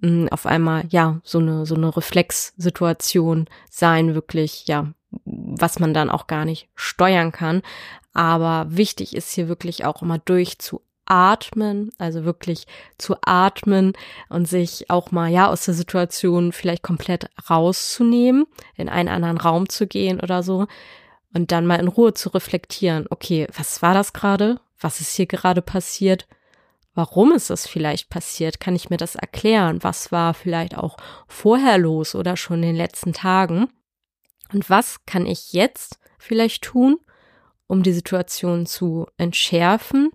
mh, 0.00 0.08
hm, 0.08 0.28
auf 0.30 0.46
einmal 0.46 0.84
ja 0.90 1.20
so 1.22 1.38
eine 1.38 1.64
so 1.66 1.76
eine 1.76 1.96
Reflexsituation 1.96 3.46
sein, 3.70 4.14
wirklich 4.14 4.66
ja 4.66 4.88
was 5.24 5.78
man 5.78 5.94
dann 5.94 6.10
auch 6.10 6.26
gar 6.26 6.44
nicht 6.44 6.68
steuern 6.74 7.32
kann. 7.32 7.62
Aber 8.12 8.66
wichtig 8.68 9.14
ist 9.14 9.32
hier 9.32 9.48
wirklich 9.48 9.84
auch 9.84 10.02
immer 10.02 10.18
durchzu 10.18 10.82
atmen, 11.08 11.90
also 11.98 12.24
wirklich 12.24 12.66
zu 12.98 13.16
atmen 13.22 13.94
und 14.28 14.46
sich 14.46 14.90
auch 14.90 15.10
mal 15.10 15.30
ja 15.30 15.48
aus 15.48 15.64
der 15.64 15.74
Situation 15.74 16.52
vielleicht 16.52 16.82
komplett 16.82 17.30
rauszunehmen, 17.48 18.46
in 18.76 18.88
einen 18.88 19.08
anderen 19.08 19.38
Raum 19.38 19.68
zu 19.68 19.86
gehen 19.86 20.20
oder 20.20 20.42
so 20.42 20.66
und 21.34 21.52
dann 21.52 21.66
mal 21.66 21.80
in 21.80 21.88
Ruhe 21.88 22.14
zu 22.14 22.30
reflektieren, 22.30 23.06
okay, 23.10 23.46
was 23.56 23.82
war 23.82 23.94
das 23.94 24.12
gerade? 24.12 24.60
Was 24.80 25.00
ist 25.00 25.14
hier 25.14 25.26
gerade 25.26 25.62
passiert? 25.62 26.26
Warum 26.94 27.32
ist 27.32 27.50
das 27.50 27.66
vielleicht 27.66 28.10
passiert? 28.10 28.60
Kann 28.60 28.74
ich 28.74 28.90
mir 28.90 28.96
das 28.96 29.14
erklären? 29.14 29.82
Was 29.82 30.10
war 30.10 30.34
vielleicht 30.34 30.76
auch 30.76 30.96
vorher 31.26 31.78
los 31.78 32.14
oder 32.14 32.36
schon 32.36 32.56
in 32.56 32.70
den 32.70 32.76
letzten 32.76 33.12
Tagen? 33.12 33.68
Und 34.52 34.68
was 34.70 35.04
kann 35.06 35.26
ich 35.26 35.52
jetzt 35.52 35.98
vielleicht 36.18 36.64
tun, 36.64 36.98
um 37.66 37.82
die 37.82 37.92
Situation 37.92 38.66
zu 38.66 39.06
entschärfen 39.16 40.10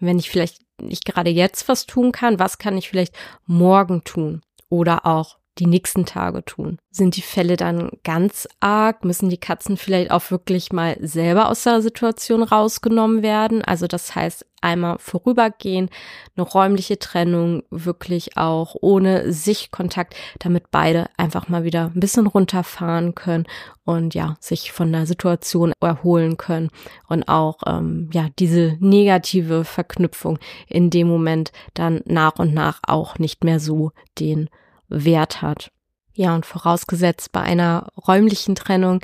wenn 0.00 0.18
ich 0.18 0.30
vielleicht 0.30 0.62
nicht 0.80 1.04
gerade 1.04 1.30
jetzt 1.30 1.68
was 1.68 1.86
tun 1.86 2.12
kann, 2.12 2.38
was 2.38 2.58
kann 2.58 2.76
ich 2.76 2.88
vielleicht 2.88 3.14
morgen 3.46 4.02
tun? 4.04 4.42
Oder 4.68 5.06
auch 5.06 5.39
die 5.60 5.66
nächsten 5.66 6.06
Tage 6.06 6.44
tun? 6.44 6.78
Sind 6.90 7.16
die 7.16 7.22
Fälle 7.22 7.56
dann 7.56 7.90
ganz 8.02 8.48
arg? 8.58 9.04
Müssen 9.04 9.28
die 9.28 9.38
Katzen 9.38 9.76
vielleicht 9.76 10.10
auch 10.10 10.30
wirklich 10.30 10.72
mal 10.72 10.96
selber 11.00 11.48
aus 11.48 11.62
der 11.62 11.82
Situation 11.82 12.42
rausgenommen 12.42 13.22
werden? 13.22 13.62
Also 13.62 13.86
das 13.86 14.14
heißt, 14.14 14.46
einmal 14.60 14.98
vorübergehen, 14.98 15.88
eine 16.36 16.46
räumliche 16.46 16.98
Trennung, 16.98 17.62
wirklich 17.70 18.36
auch 18.36 18.76
ohne 18.80 19.32
Sichtkontakt, 19.32 20.14
damit 20.38 20.70
beide 20.70 21.06
einfach 21.16 21.48
mal 21.48 21.64
wieder 21.64 21.90
ein 21.94 22.00
bisschen 22.00 22.26
runterfahren 22.26 23.14
können 23.14 23.46
und 23.84 24.14
ja, 24.14 24.36
sich 24.40 24.72
von 24.72 24.92
der 24.92 25.06
Situation 25.06 25.72
erholen 25.80 26.36
können 26.36 26.70
und 27.08 27.28
auch 27.28 27.58
ähm, 27.66 28.10
ja, 28.12 28.28
diese 28.38 28.76
negative 28.80 29.64
Verknüpfung 29.64 30.38
in 30.66 30.90
dem 30.90 31.08
Moment 31.08 31.52
dann 31.74 32.02
nach 32.04 32.38
und 32.38 32.54
nach 32.54 32.80
auch 32.86 33.18
nicht 33.18 33.44
mehr 33.44 33.60
so 33.60 33.92
den 34.18 34.50
Wert 34.90 35.42
hat. 35.42 35.70
Ja, 36.12 36.34
und 36.34 36.44
vorausgesetzt 36.44 37.32
bei 37.32 37.40
einer 37.40 37.88
räumlichen 37.96 38.54
Trennung 38.54 39.00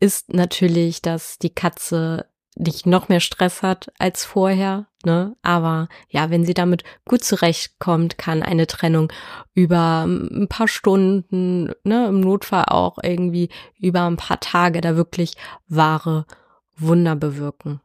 ist 0.00 0.32
natürlich, 0.32 1.02
dass 1.02 1.38
die 1.38 1.54
Katze 1.54 2.26
nicht 2.56 2.86
noch 2.86 3.08
mehr 3.08 3.20
Stress 3.20 3.62
hat 3.62 3.92
als 3.98 4.24
vorher, 4.24 4.86
ne? 5.04 5.36
Aber 5.42 5.88
ja, 6.08 6.30
wenn 6.30 6.44
sie 6.46 6.54
damit 6.54 6.84
gut 7.04 7.22
zurechtkommt, 7.22 8.16
kann 8.16 8.42
eine 8.42 8.66
Trennung 8.66 9.12
über 9.52 10.04
ein 10.04 10.48
paar 10.48 10.66
Stunden, 10.66 11.70
ne, 11.84 12.06
im 12.08 12.20
Notfall 12.20 12.64
auch 12.66 12.96
irgendwie 13.02 13.50
über 13.78 14.06
ein 14.06 14.16
paar 14.16 14.40
Tage 14.40 14.80
da 14.80 14.96
wirklich 14.96 15.34
wahre 15.68 16.24
Wunder 16.76 17.14
bewirken. 17.14 17.80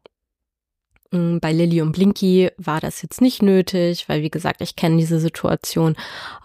Mm, 1.12 1.40
bei 1.40 1.52
Lilly 1.52 1.82
und 1.82 1.92
Blinky 1.92 2.50
war 2.58 2.80
das 2.80 3.02
jetzt 3.02 3.22
nicht 3.22 3.42
nötig, 3.42 4.08
weil 4.08 4.22
wie 4.24 4.32
gesagt, 4.32 4.62
ich 4.62 4.76
kenne 4.76 4.98
diese 4.98 5.20
Situation 5.20 5.96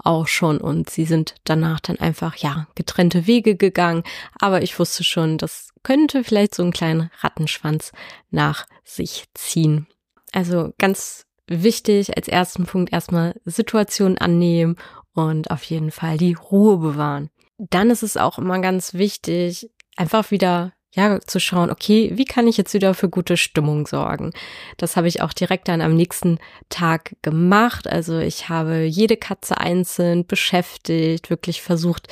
auch 0.03 0.27
schon 0.27 0.59
und 0.59 0.91
sie 0.91 1.05
sind 1.05 1.37
danach 1.45 1.81
dann 1.81 1.99
einfach, 1.99 2.37
ja, 2.37 2.67
getrennte 2.75 3.27
Wege 3.27 3.57
gegangen. 3.57 4.03
Aber 4.39 4.63
ich 4.63 4.79
wusste 4.79 5.05
schon, 5.05 5.39
das 5.39 5.71
könnte 5.83 6.25
vielleicht 6.25 6.55
so 6.55 6.63
einen 6.63 6.73
kleinen 6.73 7.11
Rattenschwanz 7.21 7.93
nach 8.31 8.67
sich 8.85 9.25
ziehen. 9.35 9.87
Also 10.33 10.73
ganz 10.79 11.27
wichtig 11.47 12.17
als 12.17 12.27
ersten 12.27 12.67
Punkt 12.67 12.93
erstmal 12.93 13.41
Situation 13.45 14.19
annehmen 14.19 14.77
und 15.15 15.51
auf 15.51 15.63
jeden 15.63 15.93
Fall 15.93 16.19
die 16.19 16.35
Ruhe 16.35 16.79
bewahren. 16.79 17.31
Dann 17.59 17.91
ist 17.91 18.03
es 18.03 18.17
auch 18.17 18.39
immer 18.39 18.59
ganz 18.59 18.95
wichtig, 18.95 19.71
einfach 19.97 20.31
wieder 20.31 20.73
ja, 20.97 21.21
zu 21.21 21.38
schauen, 21.41 21.71
okay, 21.71 22.11
wie 22.15 22.25
kann 22.25 22.49
ich 22.49 22.57
jetzt 22.57 22.73
wieder 22.73 22.95
für 22.95 23.11
gute 23.11 23.37
Stimmung 23.37 23.87
sorgen? 23.87 24.33
Das 24.79 24.97
habe 24.97 25.09
ich 25.09 25.21
auch 25.21 25.35
direkt 25.35 25.69
dann 25.69 25.83
am 25.83 25.95
nächsten 25.95 26.38
Tag 26.71 27.15
gemacht. 27.21 27.87
Also 27.87 28.19
ich 28.19 28.49
habe 28.49 28.85
jede 28.85 29.19
Katze 29.19 29.59
einzeln 29.59 30.26
beschäftigt, 30.26 31.29
wirklich 31.29 31.61
versucht, 31.61 32.09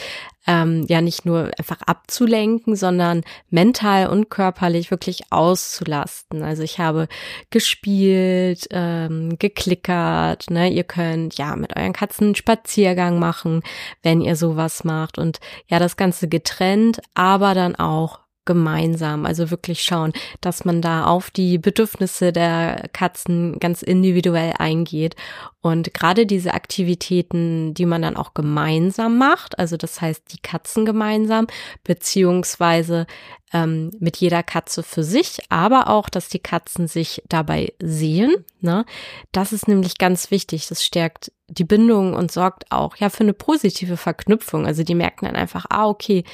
ähm, 0.47 0.85
ja 0.87 1.00
nicht 1.00 1.25
nur 1.25 1.50
einfach 1.59 1.81
abzulenken, 1.87 2.76
sondern 2.76 3.23
mental 3.49 4.09
und 4.09 4.29
körperlich 4.29 4.91
wirklich 4.91 5.33
auszulasten. 5.33 6.43
Also 6.43 6.62
ich 6.62 6.79
habe 6.79 7.09
gespielt, 7.49 8.67
ähm, 8.71 9.38
geklickert, 9.38 10.50
ne? 10.50 10.69
Ihr 10.71 10.85
könnt 10.85 11.38
ja 11.38 11.57
mit 11.57 11.75
euren 11.75 11.95
Katzen 11.95 12.26
einen 12.26 12.35
Spaziergang 12.35 13.19
machen, 13.19 13.62
wenn 14.03 14.21
ihr 14.21 14.37
sowas 14.37 14.85
macht 14.85 15.17
und 15.17 15.41
ja, 15.69 15.79
das 15.79 15.97
Ganze 15.97 16.29
getrennt, 16.29 17.00
aber 17.14 17.55
dann 17.55 17.76
auch 17.76 18.24
gemeinsam. 18.45 19.27
Also 19.27 19.51
wirklich 19.51 19.83
schauen, 19.83 20.13
dass 20.41 20.65
man 20.65 20.83
da 20.83 21.07
auf 21.07 21.31
die 21.31 21.59
Bedürfnisse 21.59 22.33
der 22.33 22.89
Katzen 22.93 23.59
ganz 23.59 23.83
individuell 23.83 24.55
eingeht. 24.59 25.17
Und 25.61 25.95
gerade 25.95 26.27
diese 26.27 26.53
Aktivitäten, 26.53 27.73
die 27.75 27.87
man 27.87 28.03
dann 28.03 28.17
auch 28.17 28.35
gemeinsam 28.35 29.17
macht, 29.19 29.59
also 29.59 29.77
das 29.77 30.01
heißt 30.01 30.33
die 30.33 30.43
Katzen 30.43 30.85
gemeinsam, 30.85 31.47
beziehungsweise 31.85 33.07
ähm, 33.55 33.91
mit 34.01 34.17
jeder 34.19 34.43
Katze 34.43 34.83
für 34.83 35.05
sich, 35.05 35.39
aber 35.49 35.89
auch, 35.89 36.11
dass 36.11 36.29
die 36.29 36.41
Katzen 36.41 36.89
sich 36.89 37.23
dabei 37.29 37.73
sehen. 37.81 38.45
Ne? 38.61 38.85
Das 39.33 39.53
ist 39.53 39.69
nämlich 39.69 39.97
ganz 39.97 40.31
wichtig. 40.31 40.67
Das 40.67 40.85
stärkt 40.85 41.33
die 41.49 41.65
Bindung 41.65 42.15
und 42.15 42.33
sorgt 42.33 42.71
auch 42.71 42.97
ja 42.97 43.09
für 43.09 43.23
eine 43.23 43.33
positive 43.33 43.97
Verknüpfung. 43.97 44.67
Also 44.67 44.83
die 44.83 44.97
merken 44.97 45.27
dann 45.27 45.37
einfach, 45.37 45.67
ah, 45.71 45.87
okay, 45.87 46.25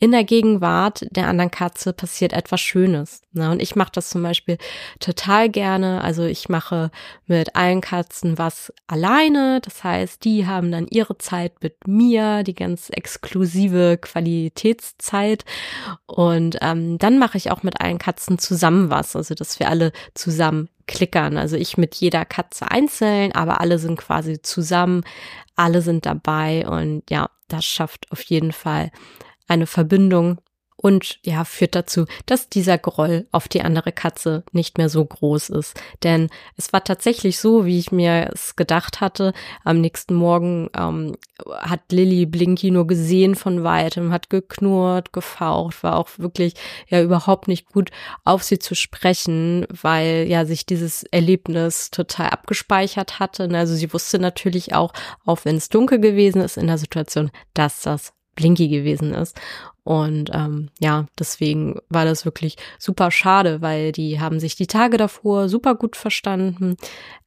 in 0.00 0.12
der 0.12 0.22
Gegenwart 0.22 1.06
der 1.10 1.26
anderen 1.26 1.50
Katze 1.50 1.92
passiert 1.92 2.32
etwas 2.32 2.60
Schönes. 2.60 3.22
Ne? 3.32 3.50
Und 3.50 3.60
ich 3.60 3.74
mache 3.74 3.90
das 3.92 4.10
zum 4.10 4.22
Beispiel 4.22 4.56
total 5.00 5.48
gerne. 5.48 6.02
Also 6.02 6.24
ich 6.24 6.48
mache 6.48 6.92
mit 7.26 7.56
allen 7.56 7.80
Katzen 7.80 8.38
was 8.38 8.72
alleine. 8.86 9.60
Das 9.60 9.82
heißt, 9.82 10.24
die 10.24 10.46
haben 10.46 10.70
dann 10.70 10.86
ihre 10.88 11.18
Zeit 11.18 11.62
mit 11.62 11.88
mir, 11.88 12.44
die 12.44 12.54
ganz 12.54 12.90
exklusive 12.90 13.98
Qualitätszeit. 14.00 15.44
Und 16.06 16.58
ähm, 16.60 16.98
dann 16.98 17.18
mache 17.18 17.36
ich 17.36 17.50
auch 17.50 17.64
mit 17.64 17.80
allen 17.80 17.98
Katzen 17.98 18.38
zusammen 18.38 18.90
was. 18.90 19.16
Also 19.16 19.34
dass 19.34 19.58
wir 19.58 19.68
alle 19.68 19.90
zusammen 20.14 20.68
klickern. 20.86 21.36
Also 21.36 21.56
ich 21.56 21.76
mit 21.76 21.96
jeder 21.96 22.24
Katze 22.24 22.70
einzeln, 22.70 23.32
aber 23.32 23.60
alle 23.60 23.80
sind 23.80 23.96
quasi 23.96 24.40
zusammen, 24.42 25.02
alle 25.56 25.82
sind 25.82 26.06
dabei 26.06 26.66
und 26.68 27.02
ja, 27.10 27.30
das 27.48 27.64
schafft 27.64 28.10
auf 28.12 28.22
jeden 28.22 28.52
Fall 28.52 28.90
eine 29.48 29.66
Verbindung 29.66 30.38
und 30.80 31.18
ja, 31.24 31.44
führt 31.44 31.74
dazu, 31.74 32.04
dass 32.26 32.48
dieser 32.48 32.78
Groll 32.78 33.26
auf 33.32 33.48
die 33.48 33.62
andere 33.62 33.90
Katze 33.90 34.44
nicht 34.52 34.78
mehr 34.78 34.88
so 34.88 35.04
groß 35.04 35.50
ist. 35.50 35.74
Denn 36.04 36.30
es 36.56 36.72
war 36.72 36.84
tatsächlich 36.84 37.40
so, 37.40 37.66
wie 37.66 37.80
ich 37.80 37.90
mir 37.90 38.30
es 38.32 38.54
gedacht 38.54 39.00
hatte. 39.00 39.32
Am 39.64 39.80
nächsten 39.80 40.14
Morgen 40.14 40.70
ähm, 40.78 41.16
hat 41.50 41.90
Lilly 41.90 42.26
Blinky 42.26 42.70
nur 42.70 42.86
gesehen 42.86 43.34
von 43.34 43.64
weitem, 43.64 44.12
hat 44.12 44.30
geknurrt, 44.30 45.12
gefaucht, 45.12 45.82
war 45.82 45.96
auch 45.96 46.10
wirklich 46.16 46.54
ja 46.86 47.02
überhaupt 47.02 47.48
nicht 47.48 47.66
gut 47.66 47.90
auf 48.24 48.44
sie 48.44 48.60
zu 48.60 48.76
sprechen, 48.76 49.66
weil 49.82 50.26
ja 50.28 50.44
sich 50.44 50.64
dieses 50.64 51.02
Erlebnis 51.02 51.90
total 51.90 52.30
abgespeichert 52.30 53.18
hatte. 53.18 53.48
Also 53.52 53.74
sie 53.74 53.92
wusste 53.92 54.20
natürlich 54.20 54.76
auch, 54.76 54.92
auch 55.26 55.40
wenn 55.44 55.56
es 55.56 55.70
dunkel 55.70 55.98
gewesen 55.98 56.40
ist 56.40 56.56
in 56.56 56.68
der 56.68 56.78
Situation, 56.78 57.32
dass 57.52 57.82
das 57.82 58.12
Blinky 58.38 58.68
gewesen 58.68 59.12
ist. 59.12 59.38
Und 59.82 60.30
ähm, 60.32 60.68
ja, 60.78 61.06
deswegen 61.18 61.80
war 61.88 62.04
das 62.04 62.24
wirklich 62.24 62.56
super 62.78 63.10
schade, 63.10 63.60
weil 63.62 63.90
die 63.90 64.20
haben 64.20 64.38
sich 64.38 64.54
die 64.54 64.66
Tage 64.66 64.96
davor 64.96 65.48
super 65.48 65.74
gut 65.74 65.96
verstanden. 65.96 66.76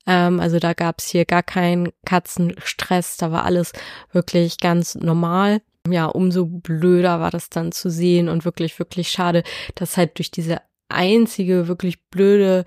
Ähm, 0.07 0.39
also 0.39 0.59
da 0.59 0.73
gab 0.73 0.99
es 0.99 1.07
hier 1.07 1.25
gar 1.25 1.43
keinen 1.43 1.89
Katzenstress, 2.05 3.17
da 3.17 3.31
war 3.31 3.43
alles 3.45 3.73
wirklich 4.11 4.57
ganz 4.57 4.95
normal. 4.95 5.61
Ja, 5.89 6.05
umso 6.05 6.45
blöder 6.45 7.19
war 7.19 7.31
das 7.31 7.49
dann 7.49 7.71
zu 7.71 7.89
sehen 7.89 8.29
und 8.29 8.45
wirklich, 8.45 8.77
wirklich 8.79 9.09
schade, 9.09 9.43
dass 9.75 9.97
halt 9.97 10.17
durch 10.19 10.31
diese 10.31 10.61
einzige 10.87 11.67
wirklich 11.67 12.03
blöde 12.09 12.63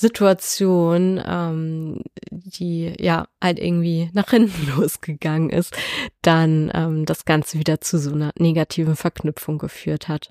Situation, 0.00 1.22
ähm, 1.26 2.02
die 2.30 2.94
ja 2.98 3.28
halt 3.42 3.58
irgendwie 3.58 4.08
nach 4.14 4.30
hinten 4.30 4.66
losgegangen 4.76 5.50
ist, 5.50 5.76
dann 6.22 6.70
ähm, 6.74 7.04
das 7.04 7.26
Ganze 7.26 7.58
wieder 7.58 7.82
zu 7.82 7.98
so 7.98 8.12
einer 8.12 8.32
negativen 8.38 8.96
Verknüpfung 8.96 9.58
geführt 9.58 10.08
hat. 10.08 10.30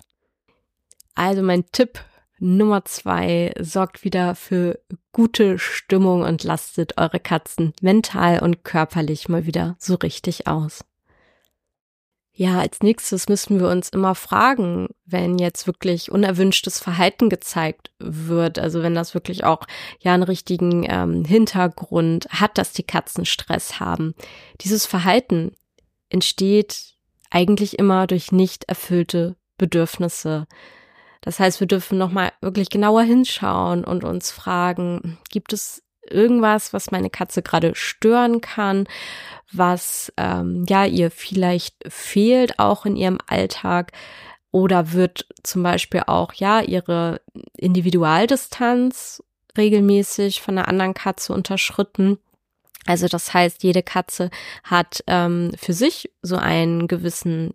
Also 1.14 1.42
mein 1.42 1.66
Tipp 1.70 2.00
Nummer 2.40 2.84
zwei 2.84 3.52
sorgt 3.60 4.02
wieder 4.02 4.34
für 4.34 4.80
gute 5.12 5.58
Stimmung 5.58 6.22
und 6.22 6.42
lastet 6.42 6.98
eure 6.98 7.20
Katzen 7.20 7.72
mental 7.80 8.40
und 8.40 8.64
körperlich 8.64 9.28
mal 9.28 9.46
wieder 9.46 9.76
so 9.78 9.94
richtig 9.94 10.48
aus. 10.48 10.84
Ja, 12.32 12.60
als 12.60 12.80
nächstes 12.80 13.28
müssen 13.28 13.60
wir 13.60 13.68
uns 13.68 13.88
immer 13.88 14.14
fragen, 14.14 14.88
wenn 15.04 15.38
jetzt 15.38 15.66
wirklich 15.66 16.10
unerwünschtes 16.10 16.78
Verhalten 16.78 17.28
gezeigt 17.28 17.90
wird, 17.98 18.58
also 18.58 18.82
wenn 18.82 18.94
das 18.94 19.14
wirklich 19.14 19.44
auch 19.44 19.66
ja 19.98 20.14
einen 20.14 20.22
richtigen 20.22 20.86
ähm, 20.88 21.24
Hintergrund 21.24 22.28
hat, 22.30 22.56
dass 22.56 22.72
die 22.72 22.84
Katzen 22.84 23.26
Stress 23.26 23.80
haben. 23.80 24.14
Dieses 24.60 24.86
Verhalten 24.86 25.52
entsteht 26.08 26.94
eigentlich 27.30 27.78
immer 27.78 28.06
durch 28.06 28.32
nicht 28.32 28.64
erfüllte 28.64 29.36
Bedürfnisse. 29.58 30.46
Das 31.20 31.38
heißt, 31.38 31.60
wir 31.60 31.66
dürfen 31.66 31.98
nochmal 31.98 32.32
wirklich 32.40 32.70
genauer 32.70 33.02
hinschauen 33.02 33.84
und 33.84 34.04
uns 34.04 34.30
fragen, 34.30 35.18
gibt 35.30 35.52
es 35.52 35.82
irgendwas, 36.10 36.72
was 36.72 36.90
meine 36.90 37.10
Katze 37.10 37.42
gerade 37.42 37.74
stören 37.74 38.40
kann, 38.40 38.86
was 39.52 40.12
ähm, 40.16 40.64
ja 40.68 40.84
ihr 40.84 41.10
vielleicht 41.10 41.76
fehlt 41.88 42.58
auch 42.58 42.86
in 42.86 42.96
ihrem 42.96 43.18
Alltag 43.26 43.92
oder 44.52 44.92
wird 44.92 45.26
zum 45.42 45.62
Beispiel 45.62 46.02
auch 46.06 46.32
ja 46.34 46.60
ihre 46.60 47.20
Individualdistanz 47.56 49.22
regelmäßig 49.56 50.40
von 50.42 50.58
einer 50.58 50.68
anderen 50.68 50.94
Katze 50.94 51.32
unterschritten. 51.32 52.18
Also 52.86 53.08
das 53.08 53.34
heißt, 53.34 53.62
jede 53.62 53.82
Katze 53.82 54.30
hat 54.64 55.04
ähm, 55.06 55.52
für 55.56 55.72
sich 55.72 56.10
so 56.22 56.36
einen 56.36 56.88
gewissen 56.88 57.54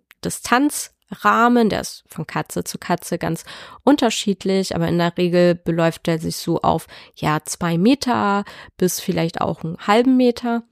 Distanzrahmen, 1.10 1.68
der 1.68 1.80
ist 1.80 2.04
von 2.08 2.26
Katze 2.26 2.64
zu 2.64 2.78
Katze 2.78 3.18
ganz 3.18 3.44
unterschiedlich, 3.84 4.74
aber 4.74 4.88
in 4.88 4.98
der 4.98 5.16
Regel 5.16 5.54
beläuft 5.54 6.08
er 6.08 6.18
sich 6.18 6.36
so 6.36 6.60
auf 6.60 6.86
ja 7.14 7.38
zwei 7.44 7.78
Meter 7.78 8.44
bis 8.76 9.00
vielleicht 9.00 9.40
auch 9.40 9.64
einen 9.64 9.78
halben 9.78 10.16
Meter. 10.16 10.62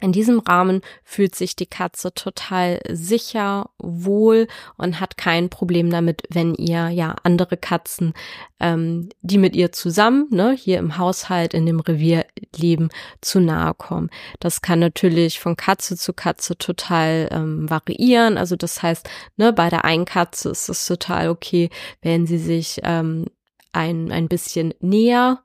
In 0.00 0.10
diesem 0.10 0.40
Rahmen 0.40 0.80
fühlt 1.04 1.36
sich 1.36 1.54
die 1.54 1.66
Katze 1.66 2.12
total 2.12 2.80
sicher, 2.90 3.70
wohl 3.78 4.48
und 4.76 4.98
hat 4.98 5.16
kein 5.16 5.50
Problem 5.50 5.88
damit, 5.88 6.24
wenn 6.30 6.54
ihr 6.54 6.88
ja 6.88 7.14
andere 7.22 7.56
Katzen, 7.56 8.12
ähm, 8.58 9.08
die 9.22 9.38
mit 9.38 9.54
ihr 9.54 9.70
zusammen, 9.70 10.26
ne, 10.30 10.52
hier 10.52 10.78
im 10.78 10.98
Haushalt, 10.98 11.54
in 11.54 11.64
dem 11.64 11.78
Revier 11.78 12.26
leben, 12.56 12.88
zu 13.20 13.38
nahe 13.38 13.72
kommen. 13.74 14.10
Das 14.40 14.62
kann 14.62 14.80
natürlich 14.80 15.38
von 15.38 15.56
Katze 15.56 15.96
zu 15.96 16.12
Katze 16.12 16.58
total 16.58 17.28
ähm, 17.30 17.70
variieren. 17.70 18.36
Also 18.36 18.56
das 18.56 18.82
heißt, 18.82 19.08
ne, 19.36 19.52
bei 19.52 19.70
der 19.70 19.84
einen 19.84 20.06
Katze 20.06 20.50
ist 20.50 20.68
es 20.68 20.86
total 20.86 21.28
okay, 21.28 21.70
wenn 22.02 22.26
sie 22.26 22.38
sich 22.38 22.80
ähm, 22.82 23.26
ein, 23.72 24.10
ein 24.10 24.26
bisschen 24.28 24.74
näher 24.80 25.40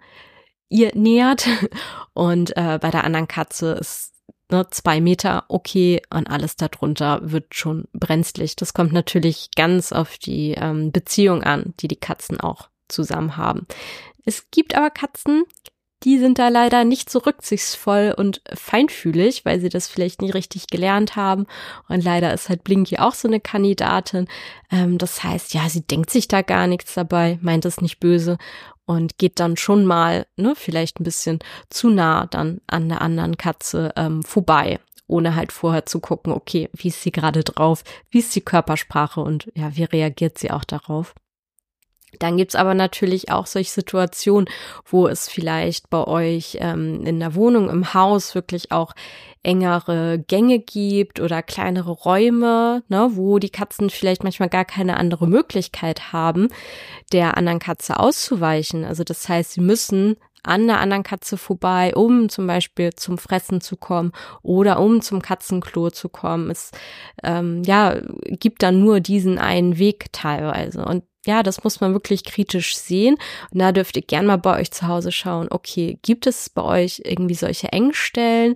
ihr 0.70 0.91
nähert 0.96 1.48
und 2.13 2.56
äh, 2.58 2.79
bei 2.82 2.91
der 2.91 3.03
anderen 3.03 3.27
Katze 3.27 3.74
ist 3.74 4.19
ne, 4.50 4.68
zwei 4.72 5.01
Meter, 5.01 5.46
okay, 5.48 6.01
und 6.10 6.29
alles 6.29 6.56
darunter 6.56 7.20
wird 7.22 7.56
schon 7.56 7.86
brenzlig. 7.94 8.56
Das 8.56 8.74
kommt 8.74 8.94
natürlich 8.94 9.50
ganz 9.56 9.91
auf 9.91 10.18
die 10.18 10.51
ähm, 10.51 10.91
Beziehung 10.91 11.44
an, 11.44 11.74
die 11.79 11.88
die 11.88 11.96
Katzen 11.96 12.39
auch 12.39 12.70
zusammen 12.88 13.38
haben. 13.38 13.68
Es 14.25 14.50
gibt 14.51 14.75
aber 14.75 14.89
Katzen, 14.89 15.44
die 16.03 16.18
sind 16.18 16.39
da 16.39 16.48
leider 16.48 16.86
nicht 16.86 17.10
so 17.10 17.20
rücksichtsvoll 17.20 18.13
und 18.18 18.41
feinfühlig, 18.53 19.44
weil 19.44 19.60
sie 19.60 19.68
das 19.68 19.89
vielleicht 19.89 20.22
nie 20.22 20.32
richtig 20.32 20.68
gelernt 20.68 21.18
haben. 21.18 21.46
Und 21.89 22.03
leider 22.03 22.34
ist 22.34 22.48
halt 22.48 22.63
Blinky 22.63 23.00
auch 23.00 23.13
so 23.13 23.27
eine 23.27 23.41
Kandidatin. 23.41 24.27
Ähm, 24.72 24.98
das 24.98 25.24
heißt, 25.24 25.53
ja, 25.53 25.68
sie 25.68 25.86
denkt 25.86 26.10
sich 26.10 26.29
da 26.29 26.41
gar 26.41 26.68
nichts 26.68 26.94
dabei, 26.94 27.38
meint 27.41 27.65
es 27.65 27.82
nicht 27.82 28.00
böse 28.00 28.38
und 28.89 29.19
geht 29.19 29.39
dann 29.39 29.55
schon 29.55 29.86
mal, 29.86 30.25
ne, 30.36 30.55
vielleicht 30.55 31.00
ein 31.00 31.03
bisschen 31.03 31.38
zu 31.69 31.91
nah 31.91 32.25
dann 32.25 32.60
an 32.65 32.89
der 32.89 33.03
anderen 33.03 33.38
Katze 33.38 33.93
ähm, 33.96 34.24
vorbei, 34.24 34.79
ohne 35.05 35.36
halt 35.36 35.51
vorher 35.51 35.86
zu 35.86 36.00
gucken, 36.00 36.34
okay, 36.34 36.69
wie 36.74 36.88
ist 36.88 37.03
sie 37.03 37.12
gerade 37.12 37.43
drauf, 37.43 37.84
wie 38.10 38.17
ist 38.17 38.36
die 38.36 38.41
Körpersprache 38.41 39.22
und 39.22 39.51
ja, 39.53 39.75
wie 39.78 39.84
reagiert 39.84 40.39
sie 40.39 40.49
auch 40.49 40.63
darauf. 40.63 41.13
Dann 42.17 42.38
gibt's 42.38 42.56
aber 42.56 42.74
natürlich 42.74 43.32
auch 43.32 43.45
solche 43.45 43.72
Situationen, 43.72 44.50
wo 44.86 45.08
es 45.08 45.30
vielleicht 45.30 45.89
bei 45.89 46.04
euch 46.04 46.58
ähm, 46.60 47.06
in 47.06 47.19
der 47.19 47.36
Wohnung, 47.36 47.69
im 47.69 47.93
Haus 47.93 48.34
wirklich 48.34 48.72
auch 48.72 48.93
engere 49.43 50.19
Gänge 50.19 50.60
gibt 50.60 51.19
oder 51.19 51.41
kleinere 51.41 51.91
Räume, 51.91 52.84
ne, 52.89 53.10
wo 53.13 53.39
die 53.39 53.50
Katzen 53.50 53.89
vielleicht 53.89 54.24
manchmal 54.24 54.50
gar 54.50 54.65
keine 54.65 54.98
andere 54.98 55.28
Möglichkeit 55.28 56.12
haben, 56.12 56.50
der 57.13 57.38
anderen 57.38 57.60
Katze 57.60 58.00
auszuweichen. 58.00 58.84
Also 58.84 59.04
das 59.04 59.30
heißt, 59.30 59.54
sie 59.54 59.62
müssen 59.62 60.17
an 60.43 60.67
der 60.67 60.80
anderen 60.80 61.04
Katze 61.04 61.38
vorbei, 61.38 61.93
um 61.95 62.30
zum 62.30 62.48
Beispiel 62.48 62.93
zum 62.93 63.17
Fressen 63.17 63.62
zu 63.62 63.78
kommen 63.78 64.12
oder 64.41 64.80
um 64.80 65.02
zum 65.02 65.22
Katzenklo 65.22 65.89
zu 65.89 66.10
kommen. 66.10 66.50
Es 66.50 66.72
ähm, 67.24 67.63
ja 67.63 67.95
gibt 68.26 68.63
dann 68.63 68.80
nur 68.80 69.00
diesen 69.00 69.38
einen 69.38 69.78
Weg 69.78 70.12
teilweise 70.12 70.86
und 70.86 71.04
ja, 71.30 71.44
das 71.44 71.63
muss 71.63 71.80
man 71.80 71.94
wirklich 71.94 72.24
kritisch 72.24 72.76
sehen. 72.76 73.15
Und 73.52 73.60
da 73.60 73.72
dürft 73.72 73.96
ihr 73.96 74.02
gern 74.02 74.26
mal 74.26 74.38
bei 74.38 74.60
euch 74.60 74.72
zu 74.72 74.88
Hause 74.88 75.12
schauen, 75.12 75.48
okay, 75.52 76.00
gibt 76.02 76.26
es 76.26 76.50
bei 76.50 76.63
euch 76.63 77.04
irgendwie 77.06 77.36
solche 77.36 77.72
Engstellen 77.72 78.56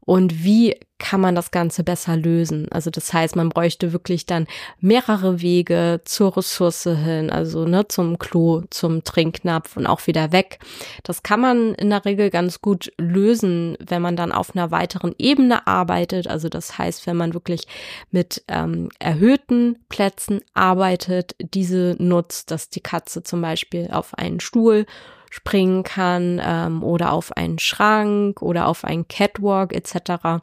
und 0.00 0.44
wie 0.44 0.78
kann 1.00 1.20
man 1.20 1.34
das 1.34 1.50
Ganze 1.50 1.82
besser 1.82 2.16
lösen? 2.16 2.68
Also 2.70 2.90
das 2.90 3.12
heißt, 3.12 3.34
man 3.34 3.48
bräuchte 3.48 3.92
wirklich 3.92 4.26
dann 4.26 4.46
mehrere 4.78 5.40
Wege 5.40 6.00
zur 6.04 6.36
Ressource 6.36 6.84
hin, 6.84 7.30
also 7.30 7.64
ne, 7.64 7.88
zum 7.88 8.18
Klo, 8.18 8.62
zum 8.70 9.02
Trinknapf 9.02 9.76
und 9.76 9.86
auch 9.86 10.06
wieder 10.06 10.30
weg. 10.30 10.60
Das 11.02 11.24
kann 11.24 11.40
man 11.40 11.74
in 11.74 11.90
der 11.90 12.04
Regel 12.04 12.30
ganz 12.30 12.60
gut 12.60 12.92
lösen, 12.98 13.76
wenn 13.80 14.02
man 14.02 14.14
dann 14.14 14.30
auf 14.30 14.54
einer 14.54 14.70
weiteren 14.70 15.14
Ebene 15.18 15.66
arbeitet. 15.66 16.28
Also 16.28 16.48
das 16.48 16.78
heißt, 16.78 17.06
wenn 17.06 17.16
man 17.16 17.34
wirklich 17.34 17.62
mit 18.10 18.44
ähm, 18.46 18.90
erhöhten 18.98 19.78
Plätzen 19.88 20.42
arbeitet, 20.54 21.34
diese 21.40 21.96
nutzt, 21.98 22.50
dass 22.50 22.68
die 22.68 22.82
Katze 22.82 23.22
zum 23.22 23.40
Beispiel 23.40 23.88
auf 23.90 24.16
einen 24.16 24.38
Stuhl 24.38 24.84
springen 25.30 25.82
kann 25.82 26.40
ähm, 26.44 26.82
oder 26.82 27.12
auf 27.12 27.36
einen 27.36 27.58
Schrank 27.58 28.42
oder 28.42 28.66
auf 28.66 28.84
einen 28.84 29.08
Catwalk 29.08 29.72
etc 29.72 30.42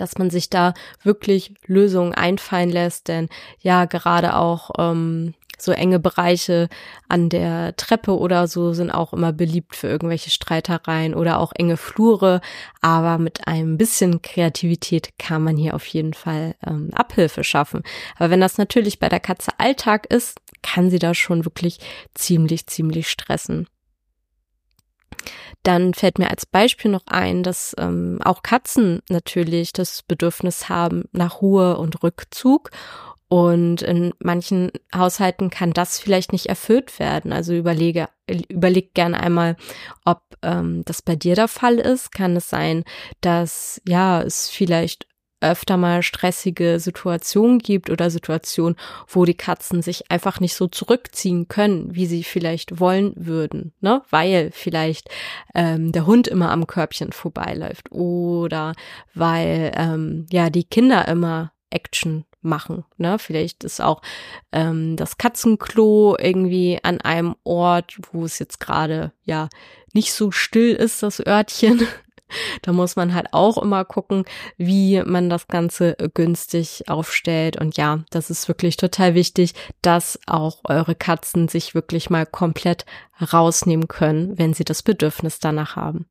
dass 0.00 0.18
man 0.18 0.30
sich 0.30 0.50
da 0.50 0.74
wirklich 1.02 1.54
Lösungen 1.66 2.14
einfallen 2.14 2.70
lässt, 2.70 3.08
denn 3.08 3.28
ja, 3.60 3.84
gerade 3.84 4.36
auch 4.36 4.70
ähm, 4.78 5.34
so 5.62 5.72
enge 5.72 5.98
Bereiche 5.98 6.68
an 7.08 7.28
der 7.28 7.76
Treppe 7.76 8.18
oder 8.18 8.46
so 8.46 8.72
sind 8.72 8.90
auch 8.90 9.12
immer 9.12 9.32
beliebt 9.32 9.76
für 9.76 9.88
irgendwelche 9.88 10.30
Streitereien 10.30 11.14
oder 11.14 11.38
auch 11.38 11.52
enge 11.54 11.76
Flure. 11.76 12.40
Aber 12.80 13.18
mit 13.18 13.46
einem 13.46 13.76
bisschen 13.76 14.22
Kreativität 14.22 15.18
kann 15.18 15.42
man 15.42 15.56
hier 15.56 15.74
auf 15.74 15.86
jeden 15.86 16.14
Fall 16.14 16.54
ähm, 16.66 16.90
Abhilfe 16.94 17.44
schaffen. 17.44 17.82
Aber 18.16 18.30
wenn 18.30 18.40
das 18.40 18.58
natürlich 18.58 18.98
bei 18.98 19.08
der 19.08 19.20
Katze 19.20 19.52
Alltag 19.58 20.06
ist, 20.06 20.38
kann 20.62 20.90
sie 20.90 20.98
da 20.98 21.14
schon 21.14 21.44
wirklich 21.44 21.78
ziemlich, 22.14 22.66
ziemlich 22.66 23.08
stressen. 23.08 23.66
Dann 25.62 25.94
fällt 25.94 26.18
mir 26.18 26.30
als 26.30 26.46
Beispiel 26.46 26.90
noch 26.90 27.06
ein, 27.06 27.42
dass 27.42 27.74
ähm, 27.78 28.18
auch 28.24 28.42
Katzen 28.42 29.00
natürlich 29.08 29.72
das 29.72 30.02
Bedürfnis 30.02 30.68
haben 30.68 31.04
nach 31.12 31.42
Ruhe 31.42 31.76
und 31.76 32.02
Rückzug. 32.02 32.70
Und 33.28 33.82
in 33.82 34.12
manchen 34.18 34.72
Haushalten 34.92 35.50
kann 35.50 35.72
das 35.72 36.00
vielleicht 36.00 36.32
nicht 36.32 36.46
erfüllt 36.46 36.98
werden. 36.98 37.32
Also 37.32 37.54
überlege, 37.54 38.08
überleg 38.48 38.92
gerne 38.92 39.20
einmal, 39.20 39.56
ob 40.04 40.22
ähm, 40.42 40.82
das 40.84 41.00
bei 41.00 41.14
dir 41.14 41.36
der 41.36 41.46
Fall 41.46 41.78
ist. 41.78 42.10
Kann 42.10 42.34
es 42.34 42.50
sein, 42.50 42.82
dass 43.20 43.80
ja 43.86 44.20
es 44.20 44.48
vielleicht 44.48 45.06
öfter 45.40 45.76
mal 45.76 46.02
stressige 46.02 46.78
Situationen 46.80 47.58
gibt 47.58 47.90
oder 47.90 48.10
Situationen, 48.10 48.76
wo 49.08 49.24
die 49.24 49.34
Katzen 49.34 49.82
sich 49.82 50.10
einfach 50.10 50.40
nicht 50.40 50.54
so 50.54 50.66
zurückziehen 50.66 51.48
können, 51.48 51.94
wie 51.94 52.06
sie 52.06 52.24
vielleicht 52.24 52.80
wollen 52.80 53.12
würden, 53.16 53.72
ne? 53.80 54.02
Weil 54.10 54.50
vielleicht 54.52 55.08
ähm, 55.54 55.92
der 55.92 56.06
Hund 56.06 56.28
immer 56.28 56.50
am 56.50 56.66
Körbchen 56.66 57.12
vorbeiläuft 57.12 57.90
oder 57.92 58.74
weil 59.14 59.72
ähm, 59.76 60.26
ja 60.30 60.50
die 60.50 60.64
Kinder 60.64 61.08
immer 61.08 61.52
Action 61.70 62.24
machen. 62.42 62.84
Ne? 62.96 63.18
Vielleicht 63.18 63.64
ist 63.64 63.80
auch 63.80 64.02
ähm, 64.52 64.96
das 64.96 65.18
Katzenklo 65.18 66.16
irgendwie 66.18 66.78
an 66.82 67.00
einem 67.00 67.36
Ort, 67.44 67.98
wo 68.12 68.24
es 68.24 68.38
jetzt 68.38 68.60
gerade 68.60 69.12
ja 69.24 69.48
nicht 69.92 70.12
so 70.12 70.30
still 70.30 70.74
ist, 70.74 71.02
das 71.02 71.24
Örtchen. 71.24 71.86
Da 72.62 72.72
muss 72.72 72.96
man 72.96 73.14
halt 73.14 73.28
auch 73.32 73.58
immer 73.58 73.84
gucken, 73.84 74.24
wie 74.56 75.02
man 75.02 75.30
das 75.30 75.48
Ganze 75.48 75.96
günstig 76.14 76.84
aufstellt. 76.88 77.56
Und 77.56 77.76
ja, 77.76 78.00
das 78.10 78.30
ist 78.30 78.48
wirklich 78.48 78.76
total 78.76 79.14
wichtig, 79.14 79.54
dass 79.82 80.18
auch 80.26 80.60
eure 80.64 80.94
Katzen 80.94 81.48
sich 81.48 81.74
wirklich 81.74 82.10
mal 82.10 82.26
komplett 82.26 82.84
rausnehmen 83.32 83.88
können, 83.88 84.38
wenn 84.38 84.54
sie 84.54 84.64
das 84.64 84.82
Bedürfnis 84.82 85.38
danach 85.38 85.76
haben. 85.76 86.06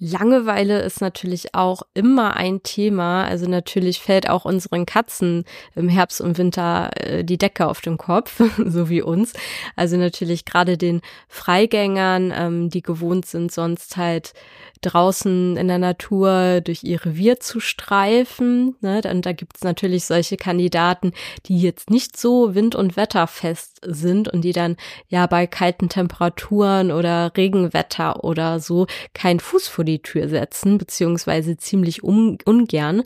Langeweile 0.00 0.80
ist 0.82 1.00
natürlich 1.00 1.56
auch 1.56 1.82
immer 1.92 2.36
ein 2.36 2.62
Thema. 2.62 3.24
Also 3.24 3.48
natürlich 3.48 3.98
fällt 3.98 4.30
auch 4.30 4.44
unseren 4.44 4.86
Katzen 4.86 5.44
im 5.74 5.88
Herbst 5.88 6.20
und 6.20 6.38
Winter 6.38 6.90
äh, 6.94 7.24
die 7.24 7.36
Decke 7.36 7.66
auf 7.66 7.80
den 7.80 7.98
Kopf, 7.98 8.40
so 8.64 8.88
wie 8.88 9.02
uns. 9.02 9.32
Also 9.74 9.96
natürlich 9.96 10.44
gerade 10.44 10.78
den 10.78 11.00
Freigängern, 11.26 12.32
ähm, 12.34 12.70
die 12.70 12.82
gewohnt 12.82 13.26
sind, 13.26 13.50
sonst 13.50 13.96
halt 13.96 14.34
draußen 14.80 15.56
in 15.56 15.68
der 15.68 15.78
Natur 15.78 16.60
durch 16.60 16.84
ihr 16.84 17.04
Revier 17.04 17.40
zu 17.40 17.60
streifen. 17.60 18.76
Ne? 18.80 19.00
Und 19.10 19.26
da 19.26 19.32
gibt's 19.32 19.62
natürlich 19.62 20.04
solche 20.04 20.36
Kandidaten, 20.36 21.12
die 21.46 21.60
jetzt 21.60 21.90
nicht 21.90 22.16
so 22.16 22.54
wind- 22.54 22.74
und 22.74 22.96
wetterfest 22.96 23.80
sind 23.84 24.28
und 24.28 24.42
die 24.42 24.52
dann 24.52 24.76
ja 25.08 25.26
bei 25.26 25.46
kalten 25.46 25.88
Temperaturen 25.88 26.90
oder 26.90 27.32
Regenwetter 27.36 28.24
oder 28.24 28.60
so 28.60 28.86
keinen 29.14 29.40
Fuß 29.40 29.68
vor 29.68 29.84
die 29.84 30.02
Tür 30.02 30.28
setzen, 30.28 30.78
beziehungsweise 30.78 31.56
ziemlich 31.56 32.02
un 32.02 32.38
ungern. 32.44 33.02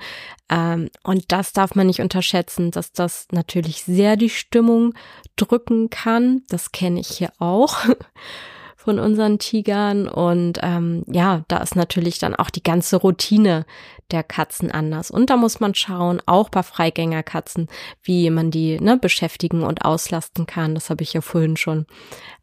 Ähm, 0.51 0.91
und 1.03 1.33
das 1.33 1.53
darf 1.53 1.75
man 1.75 1.87
nicht 1.87 2.01
unterschätzen, 2.01 2.71
dass 2.71 2.93
das 2.93 3.27
natürlich 3.33 3.85
sehr 3.85 4.17
die 4.17 4.31
Stimmung 4.31 4.95
drücken 5.37 5.91
kann. 5.91 6.43
Das 6.49 6.73
kenne 6.73 7.01
ich 7.01 7.09
hier 7.09 7.33
auch. 7.39 7.77
von 8.83 8.99
unseren 8.99 9.39
Tigern. 9.39 10.09
Und 10.09 10.59
ähm, 10.63 11.05
ja, 11.07 11.45
da 11.49 11.59
ist 11.59 11.77
natürlich 11.77 12.19
dann 12.19 12.35
auch 12.35 12.51
die 12.51 12.63
ganze 12.63 12.97
Routine 12.97 13.65
der 14.11 14.23
Katzen 14.23 14.71
anders. 14.71 15.11
Und 15.11 15.31
da 15.31 15.37
muss 15.37 15.61
man 15.61 15.75
schauen, 15.75 16.21
auch 16.27 16.49
bei 16.49 16.63
Freigängerkatzen, 16.63 17.69
wie 18.03 18.29
man 18.31 18.51
die 18.51 18.81
ne, 18.81 18.97
beschäftigen 18.97 19.63
und 19.63 19.85
auslasten 19.85 20.47
kann. 20.47 20.75
Das 20.75 20.91
habe 20.91 21.03
ich 21.03 21.13
ja 21.13 21.21
vorhin 21.21 21.57
schon 21.57 21.87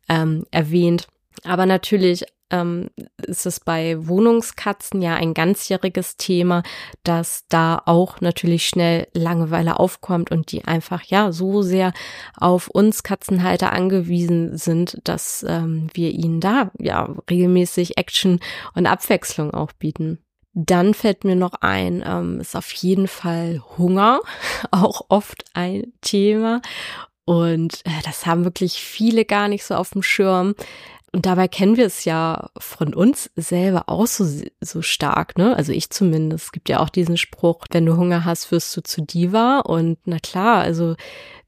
ähm, 0.07 0.45
erwähnt. 0.51 1.07
Aber 1.43 1.65
natürlich 1.65 2.25
ähm, 2.51 2.89
ist 3.17 3.45
es 3.45 3.59
bei 3.59 3.95
Wohnungskatzen 4.07 5.01
ja 5.01 5.15
ein 5.15 5.33
ganzjähriges 5.33 6.17
Thema, 6.17 6.63
dass 7.03 7.45
da 7.49 7.81
auch 7.85 8.21
natürlich 8.21 8.67
schnell 8.67 9.07
Langeweile 9.13 9.79
aufkommt 9.79 10.31
und 10.31 10.51
die 10.51 10.65
einfach 10.65 11.03
ja 11.03 11.31
so 11.31 11.61
sehr 11.61 11.93
auf 12.37 12.67
uns 12.67 13.03
Katzenhalter 13.03 13.71
angewiesen 13.71 14.57
sind, 14.57 14.99
dass 15.03 15.45
ähm, 15.47 15.89
wir 15.93 16.11
ihnen 16.11 16.39
da 16.39 16.71
ja 16.79 17.13
regelmäßig 17.29 17.97
Action 17.97 18.39
und 18.73 18.87
Abwechslung 18.87 19.51
auch 19.53 19.71
bieten. 19.73 20.19
Dann 20.53 20.95
fällt 20.95 21.23
mir 21.23 21.35
noch 21.35 21.53
ein, 21.61 22.03
ähm, 22.05 22.39
ist 22.39 22.55
auf 22.55 22.71
jeden 22.73 23.07
Fall 23.07 23.61
Hunger, 23.77 24.19
auch 24.71 25.05
oft 25.09 25.45
ein 25.53 25.93
Thema. 26.01 26.61
Und 27.25 27.85
äh, 27.85 28.01
das 28.03 28.25
haben 28.25 28.43
wirklich 28.43 28.81
viele 28.81 29.23
gar 29.23 29.47
nicht 29.47 29.63
so 29.63 29.75
auf 29.75 29.91
dem 29.91 30.01
Schirm. 30.01 30.55
Und 31.11 31.25
dabei 31.25 31.47
kennen 31.47 31.77
wir 31.77 31.85
es 31.85 32.05
ja 32.05 32.49
von 32.57 32.93
uns 32.93 33.31
selber 33.35 33.85
auch 33.87 34.05
so, 34.05 34.25
so 34.61 34.81
stark, 34.81 35.37
ne? 35.37 35.55
Also 35.55 35.71
ich 35.71 35.89
zumindest. 35.89 36.45
Es 36.45 36.51
gibt 36.51 36.69
ja 36.69 36.79
auch 36.79 36.89
diesen 36.89 37.17
Spruch, 37.17 37.65
wenn 37.71 37.85
du 37.85 37.97
Hunger 37.97 38.25
hast, 38.25 38.51
wirst 38.51 38.75
du 38.77 38.81
zu 38.81 39.01
Diva. 39.01 39.59
Und 39.59 39.97
na 40.05 40.19
klar, 40.19 40.61
also 40.61 40.95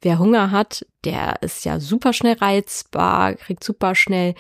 wer 0.02 0.18
Hunger 0.18 0.52
hat, 0.52 0.86
der 1.04 1.42
ist 1.42 1.64
ja 1.66 1.80
super 1.80 2.14
schnell 2.14 2.38
reizbar, 2.38 3.36
kriegt 3.36 3.64
super 3.64 3.94
schnell 3.94 4.34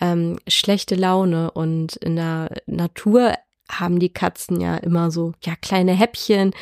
ähm, 0.00 0.38
schlechte 0.46 0.94
Laune. 0.94 1.50
Und 1.50 1.96
in 1.96 2.16
der 2.16 2.50
Natur 2.66 3.34
haben 3.70 3.98
die 3.98 4.12
Katzen 4.12 4.60
ja 4.60 4.76
immer 4.76 5.10
so, 5.10 5.32
ja, 5.44 5.54
kleine 5.56 5.92
Häppchen, 5.92 6.52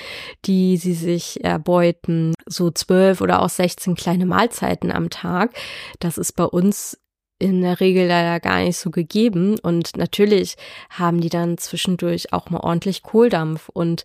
die 0.44 0.76
sie 0.76 0.94
sich 0.94 1.44
erbeuten, 1.44 2.34
so 2.46 2.70
zwölf 2.70 3.20
oder 3.20 3.42
auch 3.42 3.48
16 3.48 3.94
kleine 3.94 4.26
Mahlzeiten 4.26 4.90
am 4.90 5.10
Tag. 5.10 5.52
Das 6.00 6.18
ist 6.18 6.32
bei 6.32 6.44
uns 6.44 6.98
in 7.38 7.60
der 7.60 7.80
Regel 7.80 8.06
leider 8.06 8.40
gar 8.40 8.60
nicht 8.60 8.78
so 8.78 8.90
gegeben. 8.90 9.58
Und 9.58 9.96
natürlich 9.96 10.56
haben 10.90 11.20
die 11.20 11.28
dann 11.28 11.58
zwischendurch 11.58 12.32
auch 12.32 12.48
mal 12.50 12.60
ordentlich 12.60 13.02
Kohldampf. 13.02 13.68
Und 13.68 14.04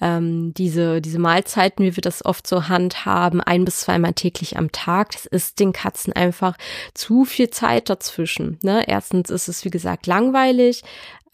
ähm, 0.00 0.52
diese, 0.54 1.00
diese 1.00 1.20
Mahlzeiten, 1.20 1.84
wie 1.84 1.96
wir 1.96 2.00
das 2.00 2.24
oft 2.24 2.46
so 2.46 2.68
handhaben, 2.68 3.40
ein 3.40 3.64
bis 3.64 3.80
zweimal 3.80 4.14
täglich 4.14 4.56
am 4.56 4.72
Tag, 4.72 5.12
das 5.12 5.26
ist 5.26 5.60
den 5.60 5.72
Katzen 5.72 6.12
einfach 6.12 6.56
zu 6.94 7.24
viel 7.24 7.50
Zeit 7.50 7.88
dazwischen. 7.88 8.58
Ne? 8.62 8.84
Erstens 8.88 9.30
ist 9.30 9.48
es, 9.48 9.64
wie 9.64 9.70
gesagt, 9.70 10.06
langweilig. 10.06 10.82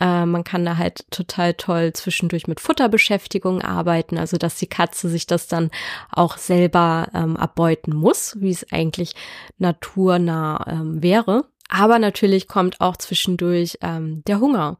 Äh, 0.00 0.26
man 0.26 0.44
kann 0.44 0.64
da 0.64 0.76
halt 0.76 1.11
total 1.11 1.54
toll 1.54 1.92
zwischendurch 1.92 2.46
mit 2.46 2.61
Futterbeschäftigung 2.61 3.62
arbeiten, 3.62 4.18
also 4.18 4.37
dass 4.37 4.56
die 4.56 4.68
Katze 4.68 5.08
sich 5.08 5.26
das 5.26 5.48
dann 5.48 5.70
auch 6.11 6.37
selber 6.37 7.08
ähm, 7.14 7.37
abbeuten 7.37 7.94
muss, 7.94 8.37
wie 8.40 8.50
es 8.50 8.70
eigentlich 8.72 9.14
naturnah 9.58 10.64
ähm, 10.68 11.02
wäre. 11.02 11.44
Aber 11.68 11.98
natürlich 11.98 12.48
kommt 12.48 12.80
auch 12.80 12.96
zwischendurch 12.96 13.78
ähm, 13.82 14.22
der 14.26 14.40
Hunger. 14.40 14.78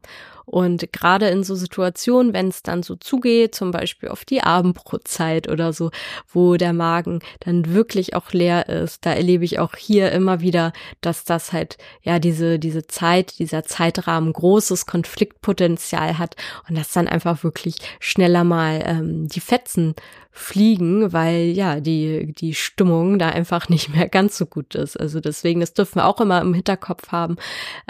Und 0.49 0.91
gerade 0.91 1.29
in 1.29 1.43
so 1.43 1.53
Situationen, 1.53 2.33
wenn 2.33 2.47
es 2.47 2.63
dann 2.63 2.81
so 2.81 2.95
zugeht, 2.95 3.53
zum 3.53 3.69
Beispiel 3.69 4.09
auf 4.09 4.25
die 4.25 4.41
Abendbrotzeit 4.41 5.47
oder 5.47 5.73
so, 5.73 5.91
wo 6.27 6.57
der 6.57 6.73
Magen 6.73 7.19
dann 7.41 7.71
wirklich 7.71 8.15
auch 8.15 8.31
leer 8.31 8.67
ist, 8.67 9.05
da 9.05 9.13
erlebe 9.13 9.45
ich 9.45 9.59
auch 9.59 9.75
hier 9.75 10.11
immer 10.11 10.41
wieder, 10.41 10.73
dass 11.01 11.23
das 11.23 11.53
halt, 11.53 11.77
ja, 12.01 12.17
diese, 12.17 12.57
diese 12.57 12.87
Zeit, 12.87 13.37
dieser 13.37 13.63
Zeitrahmen 13.63 14.33
großes 14.33 14.87
Konfliktpotenzial 14.87 16.17
hat 16.17 16.35
und 16.67 16.75
dass 16.75 16.93
dann 16.93 17.07
einfach 17.07 17.43
wirklich 17.43 17.75
schneller 17.99 18.43
mal 18.43 18.81
ähm, 18.83 19.27
die 19.27 19.41
Fetzen 19.41 19.93
fliegen, 20.31 21.11
weil 21.11 21.47
ja 21.47 21.79
die 21.79 22.33
die 22.33 22.53
Stimmung 22.53 23.19
da 23.19 23.29
einfach 23.29 23.67
nicht 23.69 23.93
mehr 23.93 24.07
ganz 24.07 24.37
so 24.37 24.45
gut 24.45 24.75
ist. 24.75 24.97
Also 24.99 25.19
deswegen, 25.19 25.59
das 25.59 25.73
dürfen 25.73 25.95
wir 25.95 26.05
auch 26.05 26.21
immer 26.21 26.41
im 26.41 26.53
Hinterkopf 26.53 27.11
haben 27.11 27.35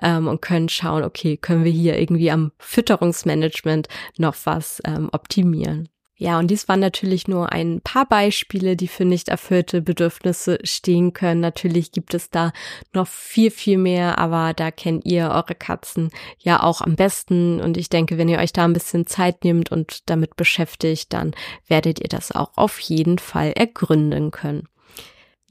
ähm, 0.02 0.28
und 0.28 0.41
können 0.41 0.69
schauen, 0.69 1.04
okay, 1.04 1.38
können 1.38 1.63
wir 1.63 1.72
hier 1.72 1.98
irgendwie 2.00 2.32
am 2.32 2.49
Fütterungsmanagement 2.58 3.88
noch 4.18 4.36
was 4.46 4.82
ähm, 4.86 5.10
optimieren. 5.12 5.90
Ja, 6.22 6.38
und 6.38 6.52
dies 6.52 6.68
waren 6.68 6.82
natürlich 6.82 7.30
nur 7.30 7.54
ein 7.54 7.80
paar 7.80 8.06
Beispiele, 8.06 8.76
die 8.76 8.90
für 8.90 9.06
nicht 9.06 9.30
erfüllte 9.30 9.82
Bedürfnisse 9.82 10.60
stehen 10.64 11.14
können. 11.14 11.40
Natürlich 11.40 11.94
gibt 11.94 12.14
es 12.14 12.30
da 12.30 12.52
noch 12.94 13.08
viel, 13.08 13.50
viel 13.52 13.78
mehr, 13.78 14.20
aber 14.20 14.54
da 14.54 14.70
kennt 14.70 15.06
ihr 15.06 15.30
eure 15.30 15.56
Katzen 15.56 16.10
ja 16.38 16.62
auch 16.62 16.82
am 16.82 16.98
besten. 16.98 17.62
Und 17.62 17.78
ich 17.78 17.88
denke, 17.88 18.18
wenn 18.18 18.28
ihr 18.28 18.40
euch 18.40 18.52
da 18.52 18.66
ein 18.66 18.74
bisschen 18.74 19.08
Zeit 19.08 19.46
nehmt 19.46 19.72
und 19.72 20.10
damit 20.10 20.36
beschäftigt, 20.36 21.14
dann 21.14 21.34
werdet 21.70 22.02
ihr 22.02 22.10
das 22.10 22.34
auch 22.34 22.52
auf 22.58 22.82
jeden 22.82 23.18
Fall 23.18 23.54
ergründen 23.54 24.32
können. 24.32 24.68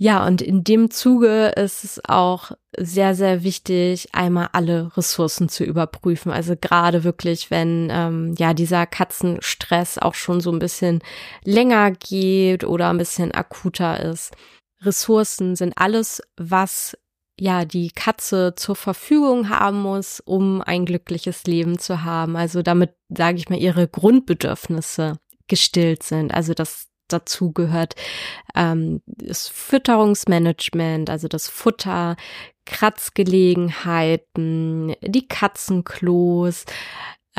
Ja, 0.00 0.24
und 0.24 0.42
in 0.42 0.62
dem 0.62 0.92
Zuge 0.92 1.48
ist 1.56 1.82
es 1.82 2.00
auch 2.04 2.52
sehr, 2.76 3.16
sehr 3.16 3.42
wichtig, 3.42 4.08
einmal 4.12 4.50
alle 4.52 4.96
Ressourcen 4.96 5.48
zu 5.48 5.64
überprüfen. 5.64 6.30
Also 6.30 6.54
gerade 6.54 7.02
wirklich, 7.02 7.50
wenn 7.50 7.88
ähm, 7.90 8.34
ja 8.38 8.54
dieser 8.54 8.86
Katzenstress 8.86 9.98
auch 9.98 10.14
schon 10.14 10.40
so 10.40 10.52
ein 10.52 10.60
bisschen 10.60 11.00
länger 11.42 11.90
geht 11.90 12.62
oder 12.62 12.90
ein 12.90 12.98
bisschen 12.98 13.32
akuter 13.32 13.98
ist. 13.98 14.32
Ressourcen 14.82 15.56
sind 15.56 15.76
alles, 15.76 16.22
was 16.36 16.96
ja 17.36 17.64
die 17.64 17.90
Katze 17.90 18.54
zur 18.54 18.76
Verfügung 18.76 19.48
haben 19.48 19.80
muss, 19.80 20.20
um 20.20 20.62
ein 20.62 20.86
glückliches 20.86 21.42
Leben 21.44 21.80
zu 21.80 22.04
haben. 22.04 22.36
Also 22.36 22.62
damit, 22.62 22.94
sage 23.08 23.38
ich 23.38 23.48
mal, 23.48 23.58
ihre 23.58 23.88
Grundbedürfnisse 23.88 25.18
gestillt 25.48 26.04
sind. 26.04 26.32
Also 26.32 26.54
das 26.54 26.87
dazu 27.08 27.52
gehört 27.52 27.94
ähm, 28.54 29.02
das 29.06 29.48
Fütterungsmanagement, 29.48 31.10
also 31.10 31.28
das 31.28 31.48
Futter, 31.48 32.16
Kratzgelegenheiten, 32.66 34.94
die 35.00 35.26
Katzenklos, 35.26 36.66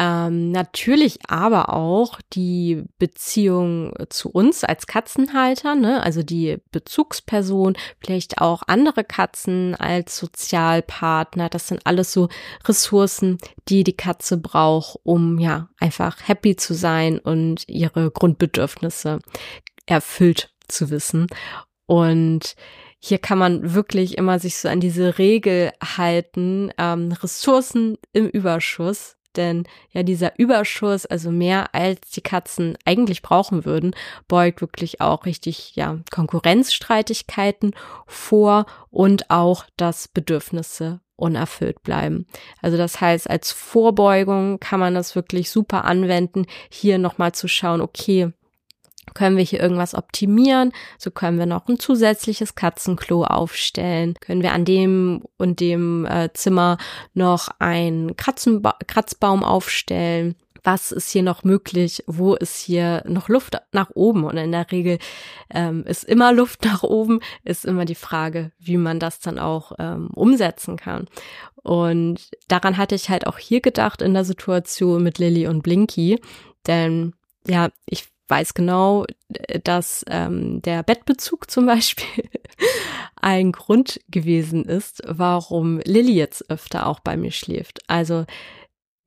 ähm, 0.01 0.51
natürlich 0.51 1.19
aber 1.27 1.73
auch 1.73 2.21
die 2.31 2.85
Beziehung 2.99 3.93
zu 4.07 4.29
uns 4.29 4.63
als 4.63 4.87
Katzenhalter, 4.87 5.75
ne? 5.75 6.01
also 6.01 6.23
die 6.23 6.59
Bezugsperson, 6.71 7.75
vielleicht 7.99 8.37
auch 8.37 8.63
andere 8.67 9.03
Katzen 9.03 9.75
als 9.75 10.15
Sozialpartner. 10.15 11.49
Das 11.49 11.67
sind 11.67 11.85
alles 11.85 12.13
so 12.13 12.29
Ressourcen, 12.63 13.39
die 13.67 13.83
die 13.83 13.97
Katze 13.97 14.37
braucht, 14.37 14.97
um 15.03 15.37
ja 15.37 15.67
einfach 15.81 16.17
happy 16.25 16.55
zu 16.55 16.73
sein 16.73 17.19
und 17.19 17.67
ihre 17.67 18.09
Grundbedürfnisse 18.09 19.19
erfüllt 19.85 20.53
zu 20.69 20.91
wissen. 20.91 21.27
Und 21.87 22.55
hier 22.99 23.17
kann 23.17 23.37
man 23.37 23.73
wirklich 23.73 24.17
immer 24.17 24.39
sich 24.39 24.55
so 24.55 24.69
an 24.69 24.79
diese 24.79 25.17
Regel 25.17 25.71
halten, 25.83 26.71
ähm, 26.77 27.11
Ressourcen 27.11 27.97
im 28.13 28.29
Überschuss 28.29 29.17
denn 29.35 29.65
ja 29.91 30.03
dieser 30.03 30.37
Überschuss, 30.37 31.05
also 31.05 31.31
mehr 31.31 31.73
als 31.73 32.11
die 32.11 32.21
Katzen 32.21 32.77
eigentlich 32.85 33.21
brauchen 33.21 33.65
würden, 33.65 33.95
beugt 34.27 34.61
wirklich 34.61 35.01
auch 35.01 35.25
richtig 35.25 35.75
ja 35.75 35.99
Konkurrenzstreitigkeiten 36.11 37.73
vor 38.07 38.65
und 38.89 39.29
auch, 39.29 39.65
dass 39.77 40.07
Bedürfnisse 40.07 41.01
unerfüllt 41.15 41.83
bleiben. 41.83 42.25
Also 42.61 42.77
das 42.77 43.01
heißt, 43.01 43.29
als 43.29 43.51
Vorbeugung 43.51 44.59
kann 44.59 44.79
man 44.79 44.95
das 44.95 45.15
wirklich 45.15 45.49
super 45.51 45.85
anwenden, 45.85 46.45
hier 46.69 46.97
nochmal 46.97 47.33
zu 47.33 47.47
schauen, 47.47 47.81
okay, 47.81 48.31
können 49.13 49.37
wir 49.37 49.43
hier 49.43 49.59
irgendwas 49.59 49.95
optimieren? 49.95 50.71
So 50.97 51.11
können 51.11 51.39
wir 51.39 51.45
noch 51.45 51.67
ein 51.67 51.79
zusätzliches 51.79 52.55
Katzenklo 52.55 53.23
aufstellen. 53.23 54.15
Können 54.19 54.43
wir 54.43 54.53
an 54.53 54.65
dem 54.65 55.23
und 55.37 55.59
dem 55.59 56.05
äh, 56.05 56.29
Zimmer 56.33 56.77
noch 57.13 57.49
einen 57.59 58.15
Kratzenba 58.15 58.75
Kratzbaum 58.87 59.43
aufstellen? 59.43 60.35
Was 60.63 60.91
ist 60.91 61.11
hier 61.11 61.23
noch 61.23 61.43
möglich? 61.43 62.03
Wo 62.05 62.35
ist 62.35 62.57
hier 62.57 63.03
noch 63.07 63.29
Luft 63.29 63.57
nach 63.71 63.91
oben? 63.93 64.25
Und 64.25 64.37
in 64.37 64.51
der 64.51 64.69
Regel 64.71 64.99
ähm, 65.53 65.83
ist 65.85 66.03
immer 66.03 66.33
Luft 66.33 66.65
nach 66.65 66.83
oben, 66.83 67.21
ist 67.43 67.65
immer 67.65 67.85
die 67.85 67.95
Frage, 67.95 68.51
wie 68.59 68.77
man 68.77 68.99
das 68.99 69.19
dann 69.19 69.39
auch 69.39 69.71
ähm, 69.79 70.09
umsetzen 70.13 70.75
kann. 70.75 71.07
Und 71.63 72.29
daran 72.47 72.77
hatte 72.77 72.95
ich 72.95 73.09
halt 73.09 73.27
auch 73.27 73.37
hier 73.37 73.61
gedacht 73.61 74.01
in 74.01 74.13
der 74.13 74.25
Situation 74.25 75.03
mit 75.03 75.17
Lilly 75.17 75.47
und 75.47 75.61
Blinky. 75.61 76.19
Denn 76.67 77.13
ja, 77.47 77.69
ich 77.85 78.07
weiß 78.29 78.53
genau, 78.53 79.05
dass 79.63 80.05
ähm, 80.07 80.61
der 80.61 80.83
Bettbezug 80.83 81.49
zum 81.49 81.65
Beispiel 81.65 82.29
ein 83.21 83.51
Grund 83.51 83.99
gewesen 84.09 84.65
ist, 84.65 85.01
warum 85.05 85.79
Lilly 85.83 86.13
jetzt 86.13 86.49
öfter 86.49 86.87
auch 86.87 86.99
bei 86.99 87.17
mir 87.17 87.31
schläft. 87.31 87.79
Also 87.87 88.25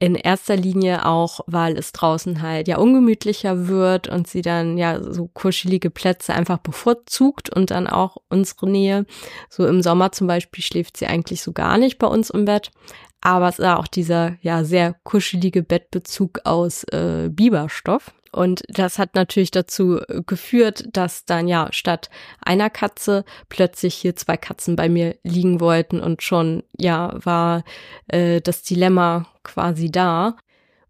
in 0.03 0.17
erster 0.17 0.57
Linie 0.57 1.07
auch, 1.07 1.43
weil 1.47 1.79
es 1.79 1.93
draußen 1.93 2.43
halt 2.43 2.67
ja 2.67 2.79
ungemütlicher 2.79 3.69
wird 3.69 4.09
und 4.09 4.27
sie 4.27 4.43
dann 4.43 4.77
ja 4.77 5.01
so 5.01 5.29
kuschelige 5.29 5.91
Plätze 5.91 6.35
einfach 6.35 6.59
bevorzugt 6.59 7.51
und 7.51 7.71
dann 7.71 7.87
auch 7.87 8.17
unsere 8.29 8.69
Nähe. 8.69 9.07
So 9.49 9.65
im 9.65 9.81
Sommer 9.81 10.11
zum 10.11 10.27
Beispiel 10.27 10.65
schläft 10.65 10.97
sie 10.97 11.07
eigentlich 11.07 11.41
so 11.41 11.53
gar 11.53 11.79
nicht 11.79 11.99
bei 11.99 12.09
uns 12.09 12.31
im 12.31 12.47
Bett. 12.47 12.73
Aber 13.21 13.49
es 13.49 13.61
ist 13.61 13.65
auch 13.65 13.87
dieser 13.87 14.35
ja 14.41 14.65
sehr 14.65 14.97
kuschelige 15.05 15.63
Bettbezug 15.63 16.41
aus 16.43 16.83
äh, 16.91 17.29
Biberstoff. 17.31 18.13
Und 18.33 18.63
das 18.69 18.99
hat 18.99 19.15
natürlich 19.15 19.51
dazu 19.51 20.01
geführt, 20.27 20.85
dass 20.93 21.27
dann 21.27 21.49
ja 21.49 21.69
statt 21.71 22.09
einer 22.41 22.71
Katze 22.71 23.25
plötzlich 23.51 23.95
hier 23.95 24.17
zwei 24.17 24.39
Katzen 24.39 24.75
bei 24.75 24.89
mir 24.89 25.17
liegen 25.23 25.61
wollten 25.61 26.01
und 26.01 26.23
schon 26.23 26.63
ja 26.79 27.15
war 27.23 27.63
äh, 28.09 28.41
das 28.41 28.63
Dilemma 28.63 29.27
quasi 29.45 29.91
da. 29.91 30.37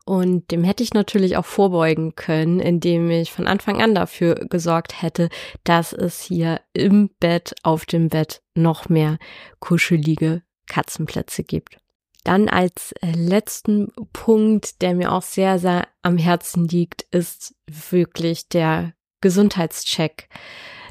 Und 0.05 0.51
dem 0.51 0.65
hätte 0.65 0.83
ich 0.83 0.95
natürlich 0.95 1.37
auch 1.37 1.45
vorbeugen 1.45 2.15
können, 2.17 2.59
indem 2.59 3.11
ich 3.11 3.33
von 3.33 3.47
Anfang 3.47 3.81
an 3.81 3.95
dafür 3.95 4.35
gesorgt 4.35 5.01
hätte, 5.01 5.29
dass 5.65 5.93
es 5.93 6.21
hier 6.21 6.61
im 6.73 7.11
Bett, 7.21 7.55
auf 7.63 7.87
dem 7.87 8.09
Bett 8.09 8.43
noch 8.55 8.89
mehr 8.89 9.19
kuschelige 9.61 10.43
Katzenplätze 10.67 11.45
gibt. 11.45 11.82
Dann 12.25 12.49
als 12.49 12.93
äh, 13.01 13.13
letzten 13.13 13.93
Punkt, 14.13 14.81
der 14.83 14.95
mir 14.95 15.13
auch 15.13 15.23
sehr, 15.23 15.59
sehr 15.59 15.89
am 16.03 16.19
Herzen 16.19 16.69
liegt, 16.69 17.03
ist 17.11 17.55
wirklich 17.67 18.49
der 18.49 18.95
Gesundheitscheck. 19.21 20.29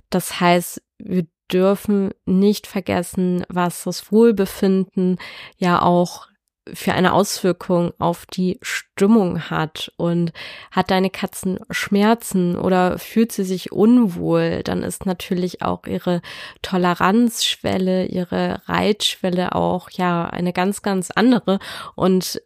Das 0.09 0.39
heißt, 0.39 0.81
wir 0.97 1.27
dürfen 1.51 2.11
nicht 2.25 2.67
vergessen, 2.67 3.45
was 3.49 3.83
das 3.83 4.11
Wohlbefinden 4.11 5.17
ja 5.57 5.81
auch 5.81 6.27
für 6.73 6.93
eine 6.93 7.13
Auswirkung 7.13 7.93
auf 7.99 8.25
die 8.25 8.59
Stimmung 8.61 9.49
hat 9.49 9.91
und 9.97 10.31
hat 10.71 10.91
deine 10.91 11.09
Katzen 11.09 11.59
Schmerzen 11.69 12.57
oder 12.57 12.97
fühlt 12.99 13.31
sie 13.31 13.43
sich 13.43 13.71
unwohl, 13.71 14.61
dann 14.63 14.83
ist 14.83 15.05
natürlich 15.05 15.61
auch 15.61 15.85
ihre 15.87 16.21
Toleranzschwelle, 16.61 18.05
ihre 18.05 18.61
Reitschwelle 18.65 19.55
auch 19.55 19.89
ja 19.91 20.25
eine 20.25 20.53
ganz, 20.53 20.81
ganz 20.81 21.11
andere 21.11 21.59
und 21.95 22.41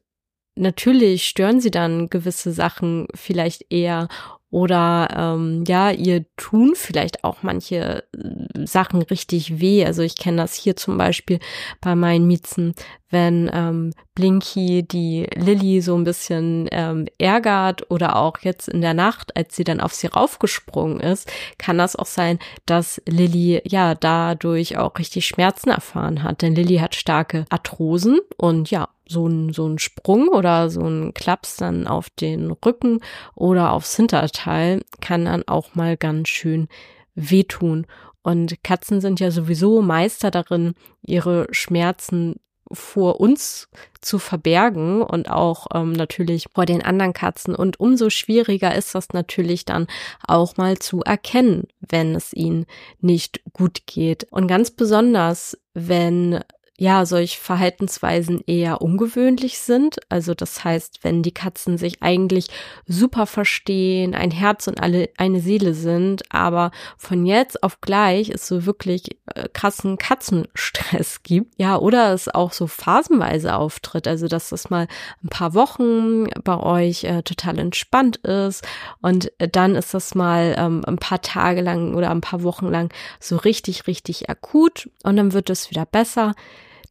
natürlich 0.56 1.28
stören 1.28 1.60
sie 1.60 1.72
dann 1.72 2.10
gewisse 2.10 2.52
Sachen 2.52 3.08
vielleicht 3.14 3.66
eher 3.72 4.08
oder 4.52 5.10
ähm, 5.16 5.64
ja, 5.68 5.92
ihr 5.92 6.26
tun 6.38 6.74
vielleicht 6.76 7.24
auch 7.24 7.38
manche 7.42 8.04
äh, 8.14 8.66
Sachen 8.66 9.02
richtig 9.02 9.60
weh. 9.60 9.86
Also 9.86 10.02
ich 10.02 10.16
kenne 10.16 10.38
das 10.38 10.54
hier 10.54 10.76
zum 10.76 10.98
Beispiel 10.98 11.40
bei 11.82 11.96
meinen 11.96 12.28
Miezen, 12.28 12.74
wenn 13.10 13.50
ähm, 13.54 13.92
Blinky 14.14 14.84
die 14.84 15.28
Lilly 15.36 15.82
so 15.82 15.96
ein 15.96 16.04
bisschen 16.04 16.70
ähm, 16.72 17.08
ärgert 17.18 17.90
oder 17.92 18.16
auch 18.16 18.40
jetzt 18.40 18.70
in 18.70 18.82
der 18.82 18.94
Nacht, 18.94 19.36
als 19.36 19.56
sie 19.56 19.64
dann 19.64 19.82
auf 19.82 19.94
sie 19.94 20.08
raufgesprungen 20.08 21.00
ist, 21.00 21.30
kann 21.58 21.78
das 21.78 21.96
auch 21.96 22.06
sein, 22.06 22.40
dass 22.66 23.02
Lilly 23.08 23.62
ja 23.66 23.96
dadurch 23.96 24.78
auch 24.78 24.98
richtig 25.00 25.28
Schmerzen 25.28 25.70
erfahren 25.70 26.24
hat. 26.24 26.42
Denn 26.42 26.56
Lilly 26.56 26.78
hat 26.78 26.96
starke 26.96 27.46
Arthrosen 27.50 28.20
und 28.38 28.72
ja, 28.72 28.90
so 29.08 29.28
ein, 29.28 29.54
so 29.54 29.68
ein 29.68 29.80
Sprung 29.80 30.30
oder 30.30 30.70
so 30.70 30.82
ein 30.82 31.14
Klaps 31.14 31.58
dann 31.58 31.88
auf 31.88 32.10
den 32.10 32.52
Rücken 32.52 33.00
oder 33.36 33.72
aufs 33.72 33.96
Hinterteil 33.96 34.82
kann 35.02 35.26
dann 35.26 35.48
auch 35.48 35.76
mal 35.76 35.98
ganz 35.98 36.30
schön 36.30 36.68
wehtun. 37.16 37.86
Und 38.24 38.64
Katzen 38.64 39.02
sind 39.02 39.20
ja 39.20 39.30
sowieso 39.30 39.82
Meister 39.82 40.32
darin, 40.32 40.74
ihre 41.04 41.48
Schmerzen 41.52 42.36
vor 42.72 43.20
uns 43.20 43.70
zu 44.02 44.20
verbergen 44.20 45.02
und 45.02 45.30
auch 45.30 45.68
ähm, 45.74 45.94
natürlich 45.94 46.48
vor 46.54 46.66
den 46.66 46.84
anderen 46.84 47.14
Katzen. 47.14 47.56
Und 47.56 47.80
umso 47.80 48.10
schwieriger 48.10 48.74
ist 48.74 48.96
das 48.96 49.10
natürlich 49.14 49.66
dann 49.66 49.88
auch 50.26 50.58
mal 50.58 50.78
zu 50.80 51.02
erkennen, 51.02 51.68
wenn 51.80 52.16
es 52.16 52.34
ihnen 52.34 52.66
nicht 53.00 53.42
gut 53.54 53.86
geht. 53.86 54.26
Und 54.32 54.48
ganz 54.48 54.72
besonders, 54.72 55.58
wenn 55.74 56.40
ja, 56.78 57.06
solch 57.06 57.40
Verhaltensweisen 57.40 58.42
eher 58.48 58.82
ungewöhnlich 58.82 59.60
sind. 59.60 59.98
Also 60.10 60.34
das 60.34 60.66
heißt, 60.66 61.00
wenn 61.04 61.24
die 61.24 61.34
Katzen 61.34 61.78
sich 61.78 62.04
eigentlich 62.04 62.48
super 62.86 63.28
verstehen, 63.28 64.14
ein 64.14 64.32
Herz 64.32 64.68
und 64.68 64.82
alle 64.82 65.10
eine 65.18 65.40
Seele 65.40 65.74
sind, 65.74 66.24
aber 66.34 66.72
von 66.98 67.26
jetzt 67.26 67.64
auf 67.64 67.80
gleich 67.80 68.30
es 68.30 68.48
so 68.48 68.66
wirklich 68.66 69.18
äh, 69.34 69.48
krassen 69.54 69.98
Katzenstress 69.98 71.22
gibt. 71.24 71.54
Ja, 71.58 71.78
oder 71.78 72.14
es 72.14 72.28
auch 72.28 72.52
so 72.52 72.68
phasenweise 72.68 73.56
auftritt. 73.56 74.06
Also 74.06 74.28
dass 74.28 74.50
das 74.50 74.70
mal 74.70 74.88
ein 75.24 75.30
paar 75.30 75.54
Wochen 75.54 76.26
bei 76.44 76.60
euch 76.60 77.06
äh, 77.06 77.24
total 77.24 77.58
entspannt 77.58 78.18
ist 78.18 78.68
und 79.02 79.32
äh, 79.40 79.48
dann 79.48 79.76
ist 79.76 79.94
das 79.94 80.14
mal 80.14 80.56
ähm, 80.58 80.82
ein 80.86 80.98
paar 80.98 81.22
Tage 81.22 81.62
lang 81.62 81.96
oder 81.96 82.12
ein 82.12 82.22
paar 82.22 82.44
Wochen 82.44 82.68
lang 82.68 82.94
so 83.22 83.38
richtig, 83.38 83.88
richtig 83.88 84.30
akut 84.30 84.90
und 85.04 85.16
dann 85.16 85.32
wird 85.32 85.50
es 85.50 85.72
wieder 85.72 85.86
besser 85.86 86.34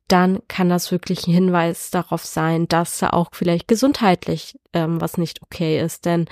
dann 0.09 0.41
kann 0.49 0.69
das 0.69 0.91
wirklich 0.91 1.27
ein 1.27 1.33
Hinweis 1.33 1.91
darauf 1.91 2.25
sein, 2.25 2.69
dass 2.69 2.99
da 2.99 3.11
auch 3.11 3.29
vielleicht 3.33 3.69
gesundheitlich 3.69 4.59
ähm, 4.73 5.01
was 5.01 5.17
nicht 5.17 5.43
okay 5.43 5.81
ist. 5.81 6.05
Denn 6.05 6.27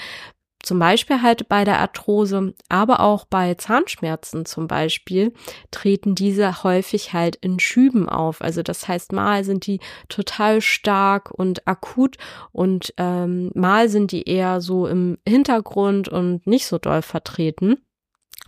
zum 0.62 0.78
Beispiel 0.78 1.22
halt 1.22 1.48
bei 1.48 1.64
der 1.64 1.80
Arthrose, 1.80 2.54
aber 2.68 3.00
auch 3.00 3.24
bei 3.24 3.54
Zahnschmerzen 3.54 4.44
zum 4.44 4.68
Beispiel, 4.68 5.32
treten 5.72 6.14
diese 6.14 6.62
häufig 6.62 7.12
halt 7.12 7.36
in 7.36 7.58
Schüben 7.58 8.08
auf. 8.08 8.40
Also 8.40 8.62
das 8.62 8.86
heißt, 8.86 9.12
mal 9.12 9.42
sind 9.42 9.66
die 9.66 9.80
total 10.08 10.60
stark 10.60 11.32
und 11.32 11.66
akut 11.66 12.16
und 12.52 12.94
ähm, 12.96 13.50
mal 13.54 13.88
sind 13.88 14.12
die 14.12 14.28
eher 14.28 14.60
so 14.60 14.86
im 14.86 15.18
Hintergrund 15.26 16.08
und 16.08 16.46
nicht 16.46 16.66
so 16.66 16.78
doll 16.78 17.02
vertreten. 17.02 17.78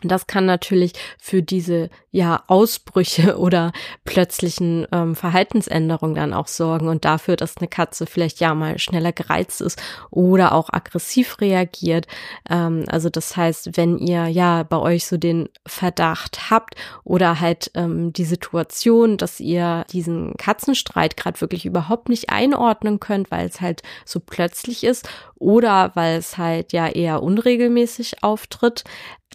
Das 0.03 0.27
kann 0.27 0.45
natürlich 0.45 0.93
für 1.19 1.43
diese 1.43 1.89
ja 2.11 2.43
Ausbrüche 2.47 3.39
oder 3.39 3.73
plötzlichen 4.05 4.87
ähm, 4.93 5.15
Verhaltensänderungen 5.15 6.15
dann 6.15 6.35
auch 6.35 6.49
sorgen 6.49 6.89
und 6.89 7.05
dafür, 7.05 7.37
dass 7.37 7.57
eine 7.57 7.69
Katze 7.69 8.07
vielleicht 8.07 8.41
ja 8.41 8.55
mal 8.55 8.79
schneller 8.79 9.13
gereizt 9.13 9.61
ist 9.61 9.81
oder 10.11 10.53
auch 10.53 10.71
aggressiv 10.73 11.41
reagiert. 11.41 12.07
Ähm, 12.49 12.85
also 12.89 13.09
das 13.09 13.37
heißt, 13.37 13.77
wenn 13.77 13.99
ihr 13.99 14.27
ja 14.27 14.63
bei 14.63 14.79
euch 14.79 15.07
so 15.07 15.17
den 15.17 15.49
Verdacht 15.67 16.51
habt 16.51 16.75
oder 17.05 17.41
halt 17.41 17.71
ähm, 17.75 18.13
die 18.13 18.25
Situation, 18.25 19.17
dass 19.17 19.41
ihr 19.41 19.87
diesen 19.93 20.37
Katzenstreit 20.37 21.17
gerade 21.17 21.41
wirklich 21.41 21.67
überhaupt 21.67 22.09
nicht 22.09 22.31
einordnen 22.31 23.01
könnt, 23.01 23.31
weil 23.31 23.47
es 23.47 23.61
halt 23.61 23.83
so 24.05 24.21
plötzlich 24.21 24.85
ist 24.85 25.09
oder 25.37 25.93
weil 25.95 26.19
es 26.19 26.39
halt 26.39 26.73
ja 26.73 26.89
eher 26.89 27.23
unregelmäßig 27.23 28.23
auftritt, 28.23 28.85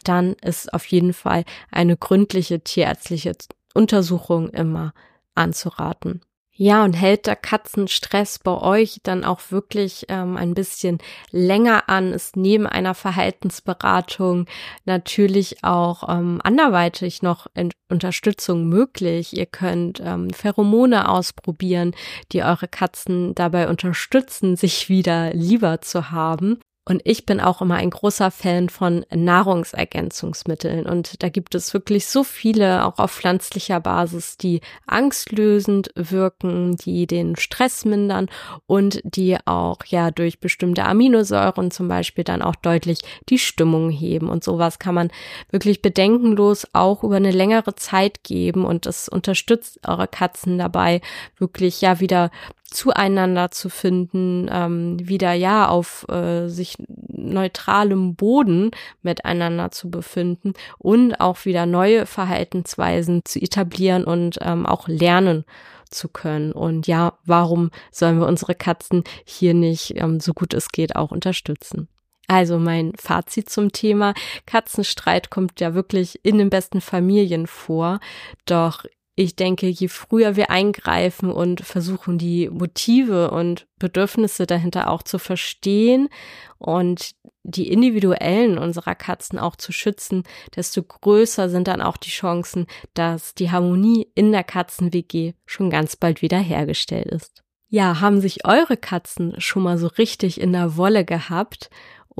dann 0.04 0.34
ist 0.34 0.72
auf 0.72 0.86
jeden 0.86 1.12
Fall 1.12 1.44
eine 1.70 1.96
gründliche 1.96 2.60
tierärztliche 2.60 3.32
Untersuchung 3.74 4.50
immer 4.50 4.92
anzuraten. 5.34 6.20
Ja, 6.62 6.84
und 6.84 6.92
hält 6.92 7.26
der 7.26 7.36
Katzenstress 7.36 8.38
bei 8.38 8.52
euch 8.52 9.00
dann 9.02 9.24
auch 9.24 9.40
wirklich 9.48 10.04
ähm, 10.10 10.36
ein 10.36 10.52
bisschen 10.52 10.98
länger 11.30 11.88
an, 11.88 12.12
ist 12.12 12.36
neben 12.36 12.66
einer 12.66 12.94
Verhaltensberatung 12.94 14.44
natürlich 14.84 15.64
auch 15.64 16.06
ähm, 16.10 16.38
anderweitig 16.44 17.22
noch 17.22 17.46
Unterstützung 17.88 18.68
möglich. 18.68 19.34
Ihr 19.34 19.46
könnt 19.46 20.02
ähm, 20.04 20.28
Pheromone 20.28 21.08
ausprobieren, 21.08 21.94
die 22.32 22.42
eure 22.42 22.68
Katzen 22.68 23.34
dabei 23.34 23.66
unterstützen, 23.70 24.56
sich 24.56 24.90
wieder 24.90 25.32
lieber 25.32 25.80
zu 25.80 26.10
haben. 26.10 26.60
Und 26.86 27.02
ich 27.04 27.26
bin 27.26 27.40
auch 27.40 27.60
immer 27.60 27.76
ein 27.76 27.90
großer 27.90 28.30
Fan 28.30 28.70
von 28.70 29.04
Nahrungsergänzungsmitteln. 29.14 30.86
Und 30.86 31.22
da 31.22 31.28
gibt 31.28 31.54
es 31.54 31.74
wirklich 31.74 32.06
so 32.06 32.24
viele, 32.24 32.86
auch 32.86 32.98
auf 32.98 33.12
pflanzlicher 33.12 33.80
Basis, 33.80 34.38
die 34.38 34.62
angstlösend 34.86 35.90
wirken, 35.94 36.76
die 36.76 37.06
den 37.06 37.36
Stress 37.36 37.84
mindern 37.84 38.28
und 38.66 39.00
die 39.04 39.36
auch 39.44 39.84
ja 39.86 40.10
durch 40.10 40.40
bestimmte 40.40 40.84
Aminosäuren 40.84 41.70
zum 41.70 41.86
Beispiel 41.86 42.24
dann 42.24 42.40
auch 42.40 42.56
deutlich 42.56 43.00
die 43.28 43.38
Stimmung 43.38 43.90
heben. 43.90 44.28
Und 44.28 44.42
sowas 44.42 44.78
kann 44.78 44.94
man 44.94 45.10
wirklich 45.50 45.82
bedenkenlos 45.82 46.66
auch 46.72 47.04
über 47.04 47.16
eine 47.16 47.30
längere 47.30 47.74
Zeit 47.76 48.24
geben. 48.24 48.64
Und 48.64 48.86
das 48.86 49.08
unterstützt 49.08 49.86
eure 49.86 50.08
Katzen 50.08 50.56
dabei, 50.56 51.02
wirklich 51.36 51.82
ja 51.82 52.00
wieder 52.00 52.30
zueinander 52.70 53.50
zu 53.50 53.68
finden, 53.68 54.48
ähm, 54.50 54.96
wieder 55.00 55.32
ja 55.32 55.68
auf 55.68 56.06
äh, 56.08 56.48
sich 56.48 56.76
neutralem 57.08 58.14
Boden 58.14 58.70
miteinander 59.02 59.70
zu 59.70 59.90
befinden 59.90 60.54
und 60.78 61.20
auch 61.20 61.44
wieder 61.44 61.66
neue 61.66 62.06
Verhaltensweisen 62.06 63.22
zu 63.24 63.40
etablieren 63.40 64.04
und 64.04 64.38
ähm, 64.40 64.66
auch 64.66 64.88
lernen 64.88 65.44
zu 65.90 66.08
können. 66.08 66.52
Und 66.52 66.86
ja, 66.86 67.18
warum 67.24 67.70
sollen 67.90 68.20
wir 68.20 68.26
unsere 68.26 68.54
Katzen 68.54 69.04
hier 69.24 69.54
nicht, 69.54 69.94
ähm, 69.96 70.20
so 70.20 70.32
gut 70.32 70.54
es 70.54 70.70
geht, 70.70 70.96
auch 70.96 71.10
unterstützen? 71.10 71.88
Also 72.28 72.60
mein 72.60 72.92
Fazit 72.96 73.50
zum 73.50 73.72
Thema 73.72 74.14
Katzenstreit 74.46 75.30
kommt 75.30 75.58
ja 75.58 75.74
wirklich 75.74 76.20
in 76.22 76.38
den 76.38 76.48
besten 76.48 76.80
Familien 76.80 77.48
vor. 77.48 77.98
Doch 78.46 78.84
ich 79.20 79.36
denke, 79.36 79.68
je 79.68 79.88
früher 79.88 80.34
wir 80.36 80.50
eingreifen 80.50 81.30
und 81.30 81.60
versuchen, 81.60 82.16
die 82.16 82.48
Motive 82.48 83.30
und 83.30 83.66
Bedürfnisse 83.78 84.46
dahinter 84.46 84.88
auch 84.88 85.02
zu 85.02 85.18
verstehen 85.18 86.08
und 86.56 87.10
die 87.42 87.68
individuellen 87.68 88.56
unserer 88.56 88.94
Katzen 88.94 89.38
auch 89.38 89.56
zu 89.56 89.72
schützen, 89.72 90.22
desto 90.56 90.82
größer 90.82 91.50
sind 91.50 91.68
dann 91.68 91.82
auch 91.82 91.98
die 91.98 92.08
Chancen, 92.08 92.66
dass 92.94 93.34
die 93.34 93.50
Harmonie 93.50 94.08
in 94.14 94.32
der 94.32 94.44
Katzen-WG 94.44 95.34
schon 95.44 95.68
ganz 95.68 95.96
bald 95.96 96.22
wieder 96.22 96.38
hergestellt 96.38 97.06
ist. 97.06 97.42
Ja, 97.68 98.00
haben 98.00 98.22
sich 98.22 98.46
eure 98.46 98.78
Katzen 98.78 99.38
schon 99.38 99.62
mal 99.62 99.76
so 99.76 99.86
richtig 99.86 100.40
in 100.40 100.52
der 100.52 100.78
Wolle 100.78 101.04
gehabt 101.04 101.68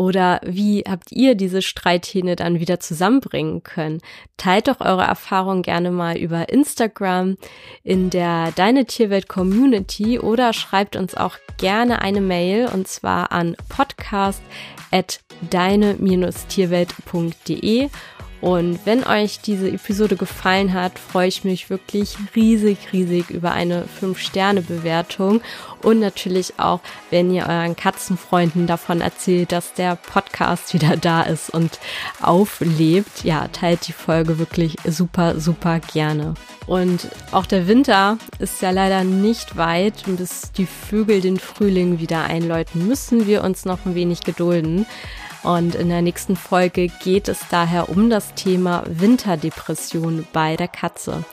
oder 0.01 0.41
wie 0.43 0.83
habt 0.89 1.13
ihr 1.13 1.35
diese 1.35 1.61
Streithähne 1.61 2.35
dann 2.35 2.59
wieder 2.59 2.81
zusammenbringen 2.81 3.63
können? 3.63 4.01
Teilt 4.39 4.69
doch 4.69 4.81
eure 4.81 5.03
Erfahrung 5.03 5.61
gerne 5.61 5.91
mal 5.91 6.17
über 6.17 6.49
Instagram 6.49 7.37
in 7.83 8.09
der 8.09 8.51
Deine 8.53 8.87
Tierwelt 8.87 9.29
Community 9.29 10.19
oder 10.19 10.55
schreibt 10.55 10.97
uns 10.97 11.15
auch 11.15 11.37
gerne 11.59 12.01
eine 12.01 12.23
Mail 12.23 12.71
und 12.73 12.89
zwar 12.89 13.31
an 13.31 13.59
podcast 13.69 14.41
at 14.91 15.21
deine-tierwelt.de 15.51 17.91
und 18.40 18.81
wenn 18.85 19.05
euch 19.05 19.40
diese 19.40 19.70
Episode 19.70 20.16
gefallen 20.16 20.72
hat, 20.72 20.98
freue 20.98 21.29
ich 21.29 21.44
mich 21.44 21.68
wirklich 21.68 22.16
riesig, 22.35 22.79
riesig 22.92 23.31
über 23.31 23.53
eine 23.53 23.85
5-Sterne-Bewertung 24.00 25.42
und 25.83 26.00
natürlich 26.00 26.55
auch, 26.59 26.81
wenn 27.11 27.31
ihr 27.31 27.46
euren 27.46 27.76
Katzenfreunden 27.76 28.66
davon 28.66 29.03
erzählt, 29.03 29.53
dass 29.53 29.74
der 29.74 29.96
Podcast 29.96 30.72
wieder 30.74 30.96
da 30.96 31.22
ist 31.22 31.50
und 31.50 31.79
auflebt. 32.22 33.24
Ja, 33.24 33.48
teilt 33.48 33.87
die 33.88 33.92
Folge 33.92 34.38
wirklich 34.38 34.76
super, 34.87 35.38
super 35.38 35.81
gerne. 35.81 36.35
Und 36.66 37.09
auch 37.33 37.46
der 37.46 37.66
Winter 37.66 38.18
ist 38.38 38.62
ja 38.62 38.70
leider 38.70 39.05
nicht 39.05 39.57
weit. 39.57 40.05
Bis 40.07 40.53
die 40.53 40.66
Vögel 40.66 41.20
den 41.20 41.38
Frühling 41.38 41.98
wieder 41.98 42.24
einläuten, 42.24 42.87
müssen 42.87 43.26
wir 43.26 43.44
uns 43.44 43.64
noch 43.64 43.85
ein 43.85 43.94
wenig 43.94 44.20
gedulden. 44.20 44.87
Und 45.42 45.74
in 45.74 45.88
der 45.88 46.03
nächsten 46.03 46.37
Folge 46.37 46.88
geht 47.03 47.29
es 47.29 47.40
daher 47.50 47.88
um 47.88 48.11
das 48.11 48.35
Thema 48.35 48.85
Winterdepression 48.87 50.26
bei 50.33 50.57
der 50.57 50.68
Katze. 50.68 51.24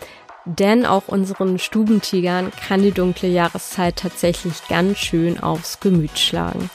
Denn 0.45 0.85
auch 0.85 1.09
unseren 1.09 1.59
Stubentigern 1.59 2.51
kann 2.51 2.81
die 2.81 2.91
dunkle 2.91 3.27
Jahreszeit 3.27 3.97
tatsächlich 3.97 4.65
ganz 4.69 4.97
schön 4.97 5.41
aufs 5.41 5.81
Gemüt 5.81 6.17
schlagen. 6.17 6.69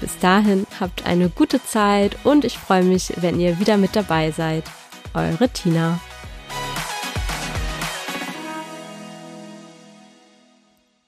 Bis 0.00 0.16
dahin 0.18 0.66
habt 0.78 1.06
eine 1.06 1.28
gute 1.28 1.62
Zeit 1.64 2.16
und 2.24 2.44
ich 2.44 2.56
freue 2.56 2.84
mich, 2.84 3.14
wenn 3.16 3.40
ihr 3.40 3.58
wieder 3.58 3.78
mit 3.78 3.96
dabei 3.96 4.30
seid. 4.30 4.64
Eure 5.12 5.48
Tina. 5.48 5.98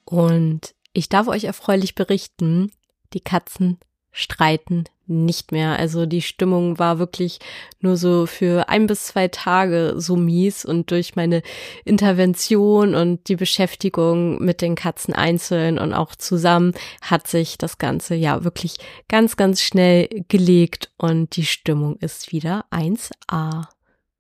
Und 0.04 0.74
ich 0.92 1.08
darf 1.08 1.28
euch 1.28 1.44
erfreulich 1.44 1.94
berichten, 1.94 2.72
die 3.12 3.20
Katzen 3.20 3.78
streiten 4.18 4.84
nicht 5.06 5.52
mehr. 5.52 5.78
Also 5.78 6.04
die 6.06 6.20
Stimmung 6.22 6.78
war 6.78 6.98
wirklich 6.98 7.38
nur 7.80 7.96
so 7.96 8.26
für 8.26 8.68
ein 8.68 8.86
bis 8.86 9.04
zwei 9.04 9.28
Tage 9.28 9.94
so 9.96 10.16
mies 10.16 10.64
und 10.64 10.90
durch 10.90 11.16
meine 11.16 11.42
Intervention 11.84 12.94
und 12.94 13.28
die 13.28 13.36
Beschäftigung 13.36 14.44
mit 14.44 14.60
den 14.60 14.74
Katzen 14.74 15.14
einzeln 15.14 15.78
und 15.78 15.94
auch 15.94 16.14
zusammen 16.14 16.74
hat 17.00 17.26
sich 17.26 17.56
das 17.56 17.78
Ganze 17.78 18.14
ja 18.14 18.44
wirklich 18.44 18.76
ganz, 19.08 19.36
ganz 19.36 19.62
schnell 19.62 20.08
gelegt 20.28 20.90
und 20.98 21.36
die 21.36 21.46
Stimmung 21.46 21.96
ist 21.96 22.32
wieder 22.32 22.66
1a. 22.70 23.68